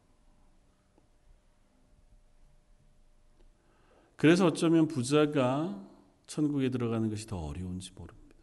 그래서 4.15 4.47
어쩌면 4.47 4.87
부자가 4.87 5.87
천국에 6.27 6.69
들어가는 6.69 7.09
것이 7.09 7.27
더 7.27 7.37
어려운지 7.37 7.91
모릅니다. 7.95 8.35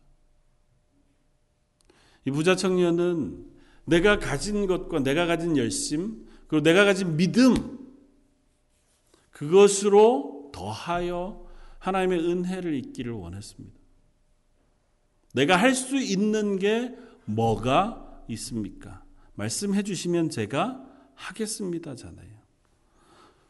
이 2.25 2.31
부자 2.31 2.57
청년은 2.57 3.47
내가 3.85 4.19
가진 4.19 4.67
것과 4.67 5.01
내가 5.01 5.27
가진 5.27 5.57
열심, 5.57 6.27
그리고 6.47 6.63
내가 6.63 6.85
가진 6.85 7.17
믿음, 7.17 7.79
그것으로 9.31 10.51
더하여 10.53 11.49
하나님의 11.79 12.19
은혜를 12.21 12.75
잊기를 12.75 13.13
원했습니다. 13.13 13.79
내가 15.35 15.57
할 15.57 15.75
수 15.75 15.97
있는 15.97 16.59
게 16.59 16.95
뭐가 17.25 18.25
있습니까? 18.29 19.05
말씀해 19.39 19.85
주시면 19.85 20.31
제가 20.31 20.85
하겠습니다잖아요. 21.15 22.29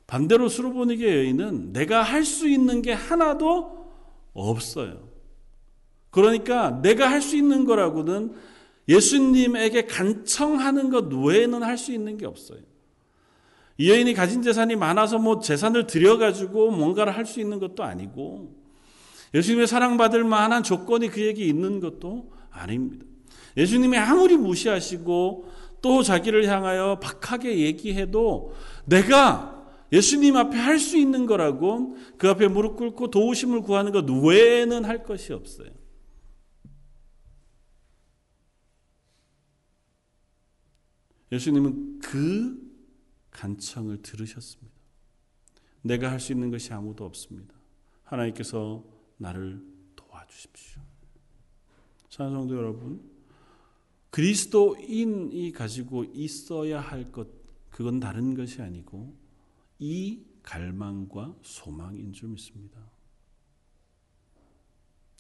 반대로 0.07 0.49
수로보니게 0.49 1.17
여인은 1.17 1.73
내가 1.73 2.03
할 2.03 2.25
수 2.25 2.49
있는 2.49 2.83
게 2.83 2.93
하나도 2.93 3.91
없어요. 4.35 5.09
그러니까 6.11 6.81
내가 6.83 7.11
할 7.11 7.21
수 7.21 7.37
있는 7.37 7.65
거라고는 7.65 8.35
예수님에게 8.89 9.87
간청하는 9.87 10.91
것 10.91 11.13
외에는 11.13 11.63
할 11.63 11.77
수 11.77 11.93
있는 11.93 12.17
게 12.17 12.27
없어요. 12.27 12.61
이 13.79 13.91
여인이 13.91 14.13
가진 14.15 14.43
재산이 14.43 14.77
많아서 14.77 15.19
뭐 15.19 15.41
재산을 15.41 15.87
들여가지고 15.87 16.71
뭔가를 16.71 17.17
할 17.17 17.25
수 17.25 17.41
있는 17.41 17.59
것도 17.59 17.83
아니고 17.83 18.55
예수님의 19.35 19.67
사랑받을 19.67 20.25
만한 20.25 20.63
조건이 20.63 21.09
그에게 21.09 21.45
있는 21.45 21.81
것도 21.81 22.31
아닙니다. 22.51 23.07
예수님이 23.57 23.97
아무리 23.99 24.37
무시하시고 24.37 25.68
또 25.81 26.03
자기를 26.03 26.47
향하여 26.47 26.99
박하게 27.01 27.59
얘기해도 27.61 28.55
내가 28.85 29.59
예수님 29.93 30.37
앞에 30.37 30.57
할 30.57 30.79
수 30.79 30.97
있는 30.97 31.27
거라고 31.27 31.97
그 32.19 32.29
앞에 32.29 32.49
무릎 32.49 32.77
꿇고 32.77 33.11
도우심을 33.11 33.63
구하는 33.63 33.93
것 33.93 34.09
외에는 34.09 34.85
할 34.85 35.05
것이 35.05 35.33
없어요. 35.33 35.71
예수님은 41.33 41.99
그 42.01 42.69
간청을 43.31 44.03
들으셨습니다. 44.03 44.77
내가 45.83 46.11
할 46.11 46.21
수 46.21 46.33
있는 46.33 46.51
것이 46.51 46.73
아무도 46.73 47.05
없습니다. 47.05 47.55
하나님께서 48.05 48.85
나를 49.19 49.63
도와주십시오. 49.95 50.83
사랑성도 52.09 52.57
여러분, 52.57 53.03
그리스도인이 54.11 55.53
가지고 55.53 56.05
있어야 56.05 56.81
할 56.81 57.13
것, 57.13 57.29
그건 57.71 58.01
다른 58.01 58.35
것이 58.35 58.63
아니고 58.63 59.15
이 59.79 60.23
갈망과 60.43 61.37
소망인 61.43 62.13
줄 62.13 62.31
믿습니다. 62.31 62.81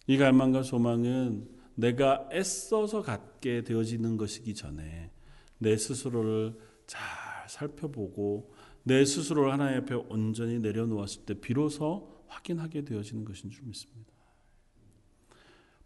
이 0.06 0.16
갈망과 0.16 0.62
소망은 0.62 1.48
내가 1.74 2.28
애써서 2.32 3.02
갖게 3.02 3.62
되어지는 3.62 4.16
것이기 4.16 4.54
전에 4.54 5.12
내 5.58 5.76
스스로를 5.76 6.58
잘 6.86 7.00
살펴보고 7.48 8.52
내 8.82 9.04
스스로를 9.04 9.52
하나님 9.52 9.82
앞에 9.82 9.94
온전히 9.94 10.58
내려놓았을 10.58 11.26
때 11.26 11.34
비로소 11.34 12.24
확인하게 12.26 12.84
되어지는 12.84 13.24
것인 13.24 13.50
줄 13.50 13.64
믿습니다. 13.64 14.07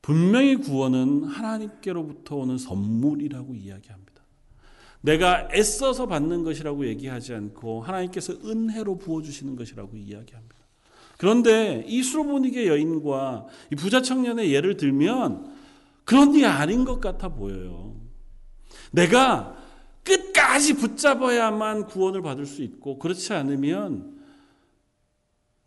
분명히 0.02 0.56
구원은 0.56 1.24
하나님께로부터 1.24 2.36
오는 2.36 2.58
선물이라고 2.58 3.54
이야기합니다. 3.54 4.12
내가 5.00 5.48
애써서 5.52 6.06
받는 6.06 6.42
것이라고 6.42 6.86
얘기하지 6.86 7.34
않고 7.34 7.82
하나님께서 7.82 8.34
은혜로 8.44 8.98
부어주시는 8.98 9.56
것이라고 9.56 9.96
이야기합니다. 9.96 10.56
그런데 11.18 11.84
이 11.86 12.02
수로보니게 12.02 12.66
여인과 12.66 13.46
이 13.70 13.76
부자 13.76 14.02
청년의 14.02 14.52
예를 14.52 14.76
들면 14.76 15.54
그런 16.04 16.32
게 16.32 16.44
아닌 16.46 16.84
것 16.84 17.00
같아 17.00 17.28
보여요. 17.28 17.94
내가 18.90 19.56
끝까지 20.02 20.74
붙잡아야만 20.74 21.86
구원을 21.86 22.22
받을 22.22 22.44
수 22.44 22.62
있고 22.62 22.98
그렇지 22.98 23.32
않으면 23.34 24.20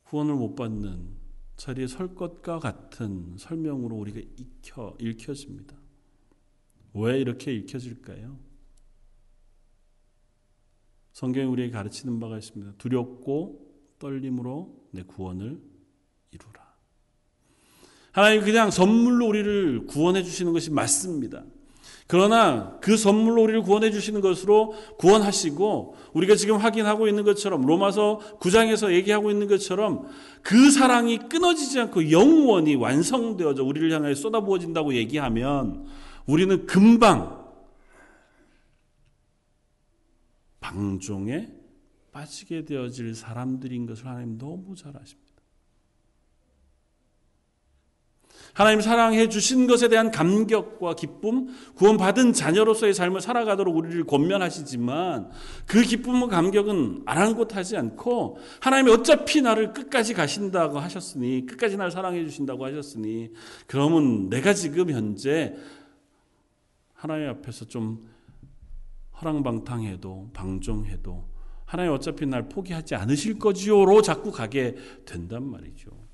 구원을 0.04 0.36
못 0.36 0.56
받는 0.56 1.14
자리에 1.57 1.87
설 1.87 2.15
것과 2.15 2.59
같은 2.59 3.37
설명으로 3.37 3.95
우리가 3.95 4.19
익혀 4.19 4.97
읽혀집니다. 4.99 5.75
왜 6.93 7.19
이렇게 7.19 7.53
읽혀질까요? 7.53 8.37
성경이 11.13 11.47
우리에게 11.47 11.71
가르치는 11.71 12.19
바가 12.19 12.37
있습니다. 12.37 12.73
두렵고 12.77 13.65
떨림으로 13.99 14.89
내 14.91 15.03
구원을 15.03 15.61
이루라. 16.31 16.75
하나님 18.11 18.41
그냥 18.41 18.69
선물로 18.71 19.27
우리를 19.27 19.85
구원해 19.87 20.23
주시는 20.23 20.51
것이 20.53 20.71
맞습니다. 20.71 21.45
그러나 22.07 22.77
그 22.81 22.97
선물로 22.97 23.41
우리를 23.43 23.63
구원해 23.63 23.89
주시는 23.89 24.21
것으로 24.21 24.75
구원하시고 24.99 25.95
우리가 26.13 26.35
지금 26.35 26.57
확인하고 26.57 27.07
있는 27.07 27.23
것처럼 27.23 27.65
로마서 27.65 28.19
9장에서 28.39 28.93
얘기하고 28.93 29.31
있는 29.31 29.47
것처럼 29.47 30.07
그 30.43 30.69
사랑이 30.69 31.17
끊어지지 31.17 31.79
않고 31.79 32.11
영원히 32.11 32.75
완성되어져 32.75 33.63
우리를 33.63 33.91
향해 33.91 34.13
쏟아부어진다고 34.13 34.93
얘기하면 34.93 35.87
우리는 36.27 36.67
금방 36.67 37.43
방종에 40.59 41.49
빠지게 42.11 42.65
되어질 42.65 43.15
사람들인 43.15 43.87
것을 43.87 44.05
하나님 44.07 44.37
너무 44.37 44.75
잘 44.75 44.95
아십니다. 44.95 45.24
하나님 48.53 48.81
사랑해 48.81 49.27
주신 49.27 49.67
것에 49.67 49.89
대한 49.89 50.12
감격과 50.12 50.95
기쁨, 50.95 51.47
구원받은 51.75 52.34
자녀로서의 52.34 52.93
삶을 52.93 53.21
살아가도록 53.21 53.75
우리를 53.75 54.05
권면하시지만 54.05 55.29
그 55.67 55.81
기쁨과 55.81 56.27
감격은 56.27 57.03
아랑곳하지 57.05 57.75
않고 57.77 58.38
하나님이 58.62 58.91
어차피 58.91 59.41
나를 59.41 59.73
끝까지 59.73 60.13
가신다고 60.13 60.79
하셨으니 60.79 61.45
끝까지 61.45 61.75
나를 61.77 61.91
사랑해 61.91 62.23
주신다고 62.23 62.65
하셨으니 62.65 63.31
그러면 63.67 64.29
내가 64.29 64.53
지금 64.53 64.89
현재 64.89 65.55
하나님 66.93 67.29
앞에서 67.29 67.65
좀 67.65 68.08
허랑방탕해도 69.21 70.31
방종해도 70.34 71.25
하나님 71.65 71.91
어차피 71.93 72.25
날 72.25 72.47
포기하지 72.47 72.95
않으실 72.95 73.39
거지요로 73.39 74.01
자꾸 74.01 74.31
가게 74.31 74.75
된단 75.05 75.43
말이죠. 75.43 76.04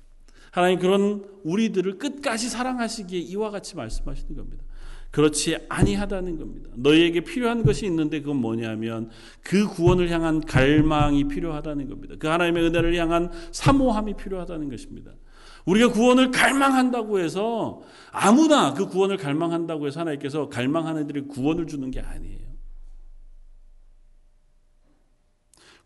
하나님 0.52 0.78
그런 0.78 1.24
우리들을 1.44 1.98
끝까지 1.98 2.50
사랑하시기에 2.50 3.18
이와 3.18 3.50
같이 3.50 3.74
말씀하시는 3.74 4.36
겁니다. 4.36 4.62
그렇지 5.10 5.56
아니하다는 5.68 6.38
겁니다. 6.38 6.70
너희에게 6.74 7.20
필요한 7.20 7.64
것이 7.64 7.86
있는데 7.86 8.20
그건 8.20 8.36
뭐냐면 8.36 9.10
그 9.42 9.66
구원을 9.66 10.10
향한 10.10 10.40
갈망이 10.40 11.24
필요하다는 11.24 11.88
겁니다. 11.88 12.14
그 12.18 12.26
하나님의 12.28 12.64
은혜를 12.64 12.94
향한 12.96 13.30
사모함이 13.50 14.14
필요하다는 14.14 14.68
것입니다. 14.68 15.12
우리가 15.64 15.90
구원을 15.90 16.30
갈망한다고 16.30 17.18
해서 17.20 17.80
아무나 18.10 18.74
그 18.74 18.88
구원을 18.88 19.16
갈망한다고 19.16 19.86
해서 19.86 20.00
하나님께서 20.00 20.50
갈망하는 20.50 21.04
이들이 21.04 21.28
구원을 21.28 21.66
주는 21.66 21.90
게 21.90 22.00
아니에요. 22.00 22.51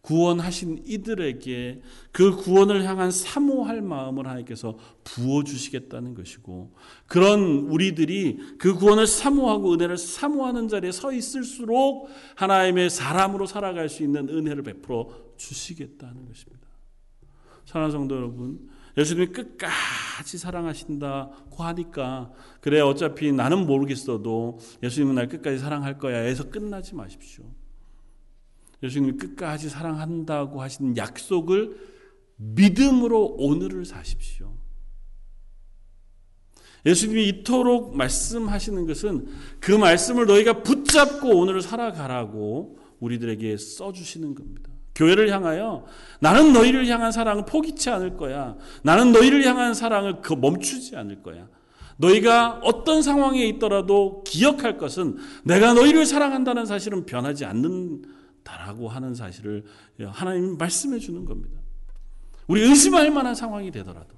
구원하신 0.07 0.85
이들에게 0.87 1.83
그 2.13 2.37
구원을 2.37 2.85
향한 2.85 3.11
사모할 3.11 3.83
마음을 3.83 4.29
하나님께서 4.29 4.79
부어주시겠다는 5.03 6.15
것이고, 6.15 6.73
그런 7.09 7.41
우리들이 7.69 8.39
그 8.57 8.75
구원을 8.75 9.09
사모하고 9.09 9.75
은혜를 9.75 9.99
사모하는 9.99 10.69
자리에 10.69 10.93
서 10.93 11.13
있을수록 11.13 12.09
하나님의 12.37 12.89
사람으로 12.89 13.47
살아갈 13.47 13.89
수 13.89 14.05
있는 14.05 14.29
은혜를 14.29 14.63
베풀어 14.63 15.11
주시겠다는 15.37 16.27
것입니다. 16.27 16.69
사랑하는 17.65 17.91
성도 17.91 18.15
여러분, 18.15 18.71
예수님이 18.97 19.33
끝까지 19.33 20.39
사랑하신다고 20.39 21.65
하니까, 21.65 22.31
그래, 22.61 22.79
어차피 22.81 23.33
나는 23.33 23.67
모르겠어도 23.67 24.61
예수님은 24.85 25.17
날 25.17 25.27
끝까지 25.27 25.59
사랑할 25.59 25.99
거야 25.99 26.19
해서 26.19 26.49
끝나지 26.49 26.95
마십시오. 26.95 27.45
예수님이 28.83 29.17
끝까지 29.17 29.69
사랑한다고 29.69 30.61
하신 30.61 30.97
약속을 30.97 31.77
믿음으로 32.37 33.37
오늘을 33.39 33.85
사십시오. 33.85 34.55
예수님이 36.85 37.29
이토록 37.29 37.97
말씀하시는 37.97 38.87
것은 38.87 39.27
그 39.61 39.73
말씀을 39.73 40.27
너희가 40.27 40.63
붙잡고 40.63 41.29
오늘을 41.31 41.61
살아가라고 41.61 42.79
우리들에게 43.01 43.57
써주시는 43.57 44.35
겁니다. 44.35 44.71
교회를 44.95 45.31
향하여 45.31 45.85
나는 46.21 46.53
너희를 46.53 46.87
향한 46.87 47.13
사랑을 47.13 47.45
포기치 47.45 47.91
않을 47.91 48.17
거야. 48.17 48.57
나는 48.83 49.13
너희를 49.13 49.45
향한 49.45 49.75
사랑을 49.75 50.23
그 50.23 50.33
멈추지 50.33 50.97
않을 50.97 51.23
거야. 51.23 51.49
너희가 51.99 52.61
어떤 52.63 53.03
상황에 53.03 53.45
있더라도 53.47 54.23
기억할 54.25 54.79
것은 54.79 55.17
내가 55.45 55.75
너희를 55.75 56.07
사랑한다는 56.07 56.67
사실은 56.67 57.05
변하지 57.05 57.45
않는 57.45 58.03
다라고 58.47 58.89
하는 58.89 59.15
사실을 59.15 59.65
하나님 60.07 60.57
말씀해 60.57 61.01
주는 61.01 61.25
겁니다. 61.25 61.61
우리 62.47 62.63
의심할 62.63 63.11
만한 63.11 63.35
상황이 63.35 63.73
되더라도 63.73 64.15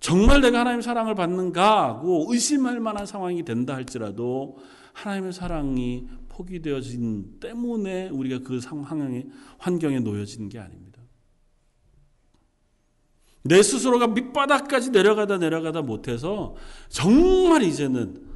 정말 0.00 0.42
내가 0.42 0.60
하나님의 0.60 0.82
사랑을 0.82 1.14
받는가 1.14 1.88
하고 1.88 2.26
의심할 2.28 2.78
만한 2.78 3.06
상황이 3.06 3.42
된다 3.44 3.74
할지라도 3.74 4.58
하나님의 4.92 5.32
사랑이 5.32 6.06
포기되어진 6.28 7.40
때문에 7.40 8.10
우리가 8.10 8.46
그 8.46 8.60
상황에 8.60 9.26
환경에 9.56 10.00
놓여지는 10.00 10.50
게 10.50 10.58
아닙니다. 10.58 11.00
내 13.42 13.62
스스로가 13.62 14.08
밑바닥까지 14.08 14.90
내려가다 14.90 15.38
내려가다 15.38 15.80
못해서 15.80 16.54
정말 16.90 17.62
이제는 17.62 18.27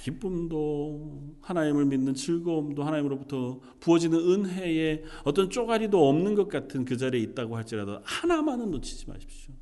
기쁨도 0.00 1.36
하나님을 1.42 1.84
믿는 1.84 2.14
즐거움도 2.14 2.82
하나님으로부터 2.82 3.60
부어지는 3.80 4.18
은혜에 4.18 5.04
어떤 5.24 5.50
쪼가리도 5.50 6.08
없는 6.08 6.34
것 6.34 6.48
같은 6.48 6.84
그 6.84 6.96
자리에 6.96 7.20
있다고 7.20 7.56
할지라도 7.56 8.00
하나만은 8.02 8.70
놓치지 8.70 9.08
마십시오. 9.08 9.54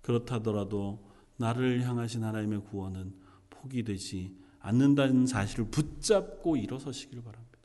그렇다더라도 0.00 1.06
나를 1.36 1.86
향하신 1.86 2.24
하나님의 2.24 2.62
구원은 2.64 3.12
포기되지 3.50 4.34
않는다는 4.60 5.26
사실을 5.26 5.66
붙잡고 5.70 6.56
일어서시길 6.56 7.22
바랍니다. 7.22 7.58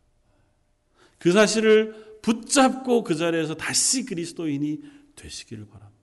그 1.17 1.31
사실을 1.31 2.19
붙잡고 2.21 3.03
그 3.03 3.15
자리에서 3.15 3.55
다시 3.55 4.05
그리스도인이 4.05 4.81
되시기를 5.15 5.67
바랍니다. 5.67 5.93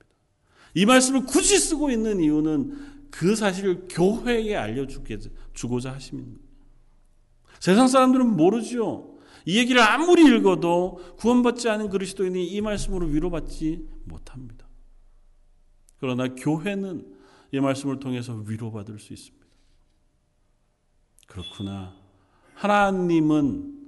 이 0.73 0.85
말씀을 0.85 1.25
굳이 1.25 1.57
쓰고 1.59 1.91
있는 1.91 2.19
이유는 2.19 3.00
그 3.11 3.35
사실을 3.35 3.87
교회에 3.89 4.55
알려주고자 4.55 5.93
하십니다. 5.93 6.41
세상 7.59 7.87
사람들은 7.87 8.35
모르죠. 8.35 9.19
이 9.45 9.57
얘기를 9.57 9.81
아무리 9.81 10.23
읽어도 10.25 10.99
구원받지 11.17 11.69
않은 11.69 11.89
그리스도인이 11.89 12.47
이 12.47 12.61
말씀으로 12.61 13.07
위로받지 13.07 13.87
못합니다. 14.05 14.67
그러나 15.99 16.27
교회는 16.29 17.15
이 17.51 17.59
말씀을 17.59 17.99
통해서 17.99 18.33
위로받을 18.33 18.97
수 18.97 19.13
있습니다. 19.13 19.45
그렇구나. 21.27 21.95
하나님은 22.55 23.79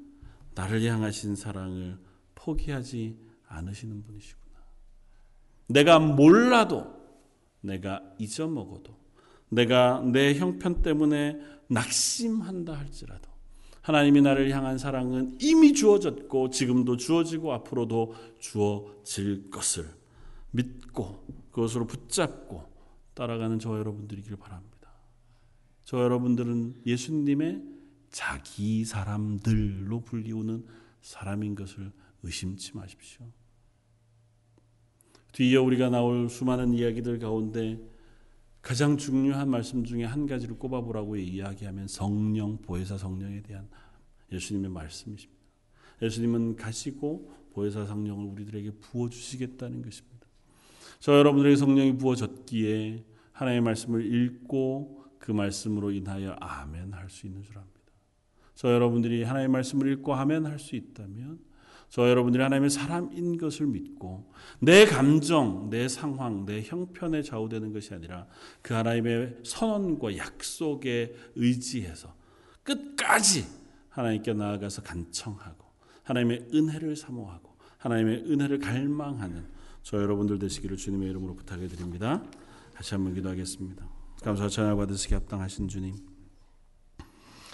나를 0.56 0.84
향하신 0.84 1.36
사랑을 1.36 1.98
포기하지 2.36 3.18
않으시는 3.48 4.04
분이시구나. 4.04 4.60
내가 5.68 6.00
몰라도, 6.00 6.94
내가 7.62 8.04
잊어먹어도, 8.20 9.03
내가 9.54 10.02
내 10.02 10.34
형편 10.36 10.82
때문에 10.82 11.40
낙심한다 11.68 12.74
할지라도 12.74 13.30
하나님이 13.82 14.22
나를 14.22 14.50
향한 14.52 14.78
사랑은 14.78 15.38
이미 15.42 15.74
주어졌고 15.74 16.52
지금도 16.52 16.98
주어지고 16.98 17.52
앞으로도 17.54 18.16
주어질 18.40 19.50
것을 19.50 19.90
믿고 20.52 21.26
그것으로 21.52 21.86
붙잡고 21.86 22.64
따라가는 23.14 23.60
저와 23.60 23.80
여러분들이길 23.80 24.38
바랍니다. 24.38 24.74
저 25.84 26.02
여러분들은 26.02 26.82
예수님의 26.86 27.62
자기 28.10 28.86
사람들로 28.86 30.02
불리우는 30.02 30.66
사람인 31.02 31.56
것을 31.56 31.92
의심치 32.24 32.78
마십시오. 32.78 33.26
뒤에 35.34 35.58
우리가 35.58 35.90
나올 35.90 36.30
수많은 36.30 36.74
이야기들 36.74 37.20
가운데 37.20 37.80
가장 38.64 38.96
중요한 38.96 39.50
말씀 39.50 39.84
중에 39.84 40.06
한 40.06 40.26
가지를 40.26 40.58
꼽아보라고 40.58 41.18
이야기하면 41.18 41.90
성령, 41.90 42.58
보혜사 42.60 42.98
성령에 42.98 43.42
대한 43.42 43.68
예수님의 44.32 44.72
말씀이십니다. 44.72 45.44
예수님은 46.02 46.56
가시고 46.56 47.30
보혜사 47.52 47.86
성령을 47.86 48.26
우리들에게 48.32 48.72
부어주시겠다는 48.80 49.82
것입니다. 49.82 50.28
저 51.00 51.18
여러분들에게 51.18 51.58
성령이 51.58 51.98
부어졌기에 51.98 53.04
하나님의 53.34 53.62
말씀을 53.62 54.14
읽고 54.14 55.04
그 55.20 55.34
말씀으로 55.34 55.92
인하여 55.92 56.32
아멘 56.40 56.94
할 56.94 57.10
수 57.10 57.28
있는 57.28 57.44
줄 57.44 57.58
압니다. 57.58 57.74
저 58.56 58.72
여러분들이 58.74 59.24
하나님의 59.24 59.52
말씀을 59.52 59.92
읽고 59.92 60.16
아멘 60.16 60.46
할 60.46 60.58
수 60.58 60.78
있다면 60.78 61.40
저 61.94 62.10
여러분들이 62.10 62.42
하나님의 62.42 62.72
사람인 62.72 63.38
것을 63.38 63.68
믿고 63.68 64.28
내 64.60 64.84
감정, 64.88 65.70
내 65.70 65.88
상황, 65.88 66.44
내 66.44 66.64
형편에 66.64 67.22
좌우되는 67.22 67.72
것이 67.72 67.94
아니라 67.94 68.26
그 68.64 68.74
하나님의 68.74 69.38
선언과 69.44 70.18
약속에 70.18 71.16
의지해서 71.36 72.16
끝까지 72.64 73.46
하나님께 73.90 74.34
나아가서 74.34 74.82
간청하고 74.82 75.66
하나님의 76.02 76.48
은혜를 76.52 76.96
사모하고 76.96 77.56
하나님의 77.78 78.24
은혜를 78.26 78.58
갈망하는 78.58 79.46
저 79.84 80.02
여러분들 80.02 80.40
되시기를 80.40 80.78
주님의 80.78 81.12
이름으로 81.12 81.36
부탁해 81.36 81.68
드립니다. 81.68 82.24
다시 82.74 82.96
한번 82.96 83.14
기도하겠습니다. 83.14 83.88
감사 84.24 84.50
찬양 84.50 84.78
받으시기 84.78 85.14
합당하신 85.14 85.68
주님. 85.68 85.96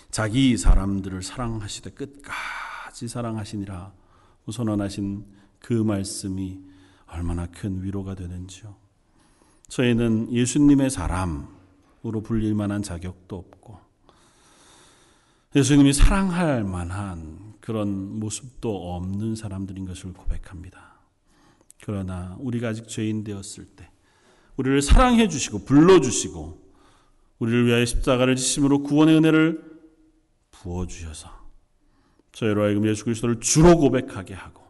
자기 0.10 0.56
사람들을 0.56 1.24
사랑하시되 1.24 1.90
끝까지 1.90 3.10
사랑하시니라 3.10 3.99
선언하신 4.52 5.26
그 5.60 5.74
말씀이 5.74 6.60
얼마나 7.08 7.48
큰 7.48 7.84
위로가 7.84 8.16
되는지요. 8.16 8.76
저희는 9.68 10.32
예수님의 10.32 10.90
사람으로 10.90 12.22
불릴 12.24 12.56
만한 12.56 12.82
자격도 12.82 13.36
없고 13.36 13.80
예수님이 15.56 15.94
사랑할 15.94 16.64
만한 16.64 17.54
그런 17.60 18.20
모습도 18.20 18.96
없는 18.96 19.36
사람들인 19.36 19.86
것을 19.86 20.14
고백합니다. 20.14 21.00
그러나 21.84 22.36
우리가 22.40 22.70
아직 22.70 22.88
죄인 22.88 23.24
되었을 23.24 23.66
때 23.66 23.90
우리를 24.58 24.82
사랑해 24.82 25.28
주시고 25.28 25.66
불러 25.66 26.02
주시고 26.02 26.70
우리를 27.40 27.66
위하여 27.66 27.86
십자가를 27.86 28.36
지심으로 28.36 28.84
구원의 28.84 29.18
은혜를 29.18 29.80
부어 30.52 30.86
주셔서 30.86 31.39
저희로 32.32 32.64
하여금 32.64 32.88
예수 32.88 33.04
그리스도를 33.06 33.40
주로 33.40 33.78
고백하게 33.78 34.34
하고 34.34 34.64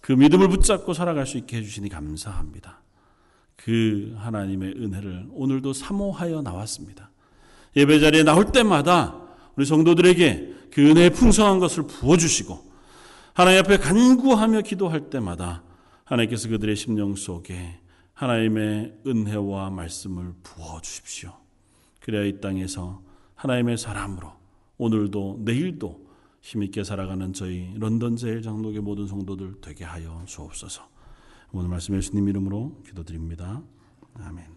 그 0.00 0.12
믿음을 0.12 0.48
붙잡고 0.48 0.92
살아갈 0.94 1.26
수 1.26 1.36
있게 1.38 1.56
해주시니 1.58 1.88
감사합니다. 1.88 2.80
그 3.56 4.14
하나님의 4.18 4.74
은혜를 4.76 5.26
오늘도 5.30 5.72
사모하여 5.72 6.42
나왔습니다. 6.42 7.10
예배 7.74 8.00
자리에 8.00 8.22
나올 8.22 8.52
때마다 8.52 9.20
우리 9.56 9.64
성도들에게 9.64 10.54
그 10.70 10.90
은혜의 10.90 11.10
풍성한 11.10 11.58
것을 11.58 11.86
부어주시고 11.86 12.72
하나님 13.34 13.60
앞에 13.60 13.78
간구하며 13.78 14.62
기도할 14.62 15.10
때마다 15.10 15.62
하나님께서 16.04 16.48
그들의 16.48 16.76
심령 16.76 17.16
속에 17.16 17.80
하나님의 18.14 19.00
은혜와 19.06 19.70
말씀을 19.70 20.32
부어주십시오. 20.42 21.32
그래야 22.00 22.24
이 22.24 22.40
땅에서 22.40 23.02
하나님의 23.34 23.76
사람으로 23.76 24.32
오늘도 24.78 25.40
내일도 25.44 26.05
힘있게 26.46 26.84
살아가는 26.84 27.32
저희 27.32 27.74
런던 27.76 28.14
제일 28.14 28.40
장로교 28.40 28.80
모든 28.80 29.08
성도들 29.08 29.60
되게 29.60 29.84
하여 29.84 30.22
주옵소서. 30.26 30.88
오늘 31.52 31.68
말씀 31.68 31.96
예수님 31.96 32.28
이름으로 32.28 32.82
기도드립니다. 32.86 33.64
아멘. 34.14 34.55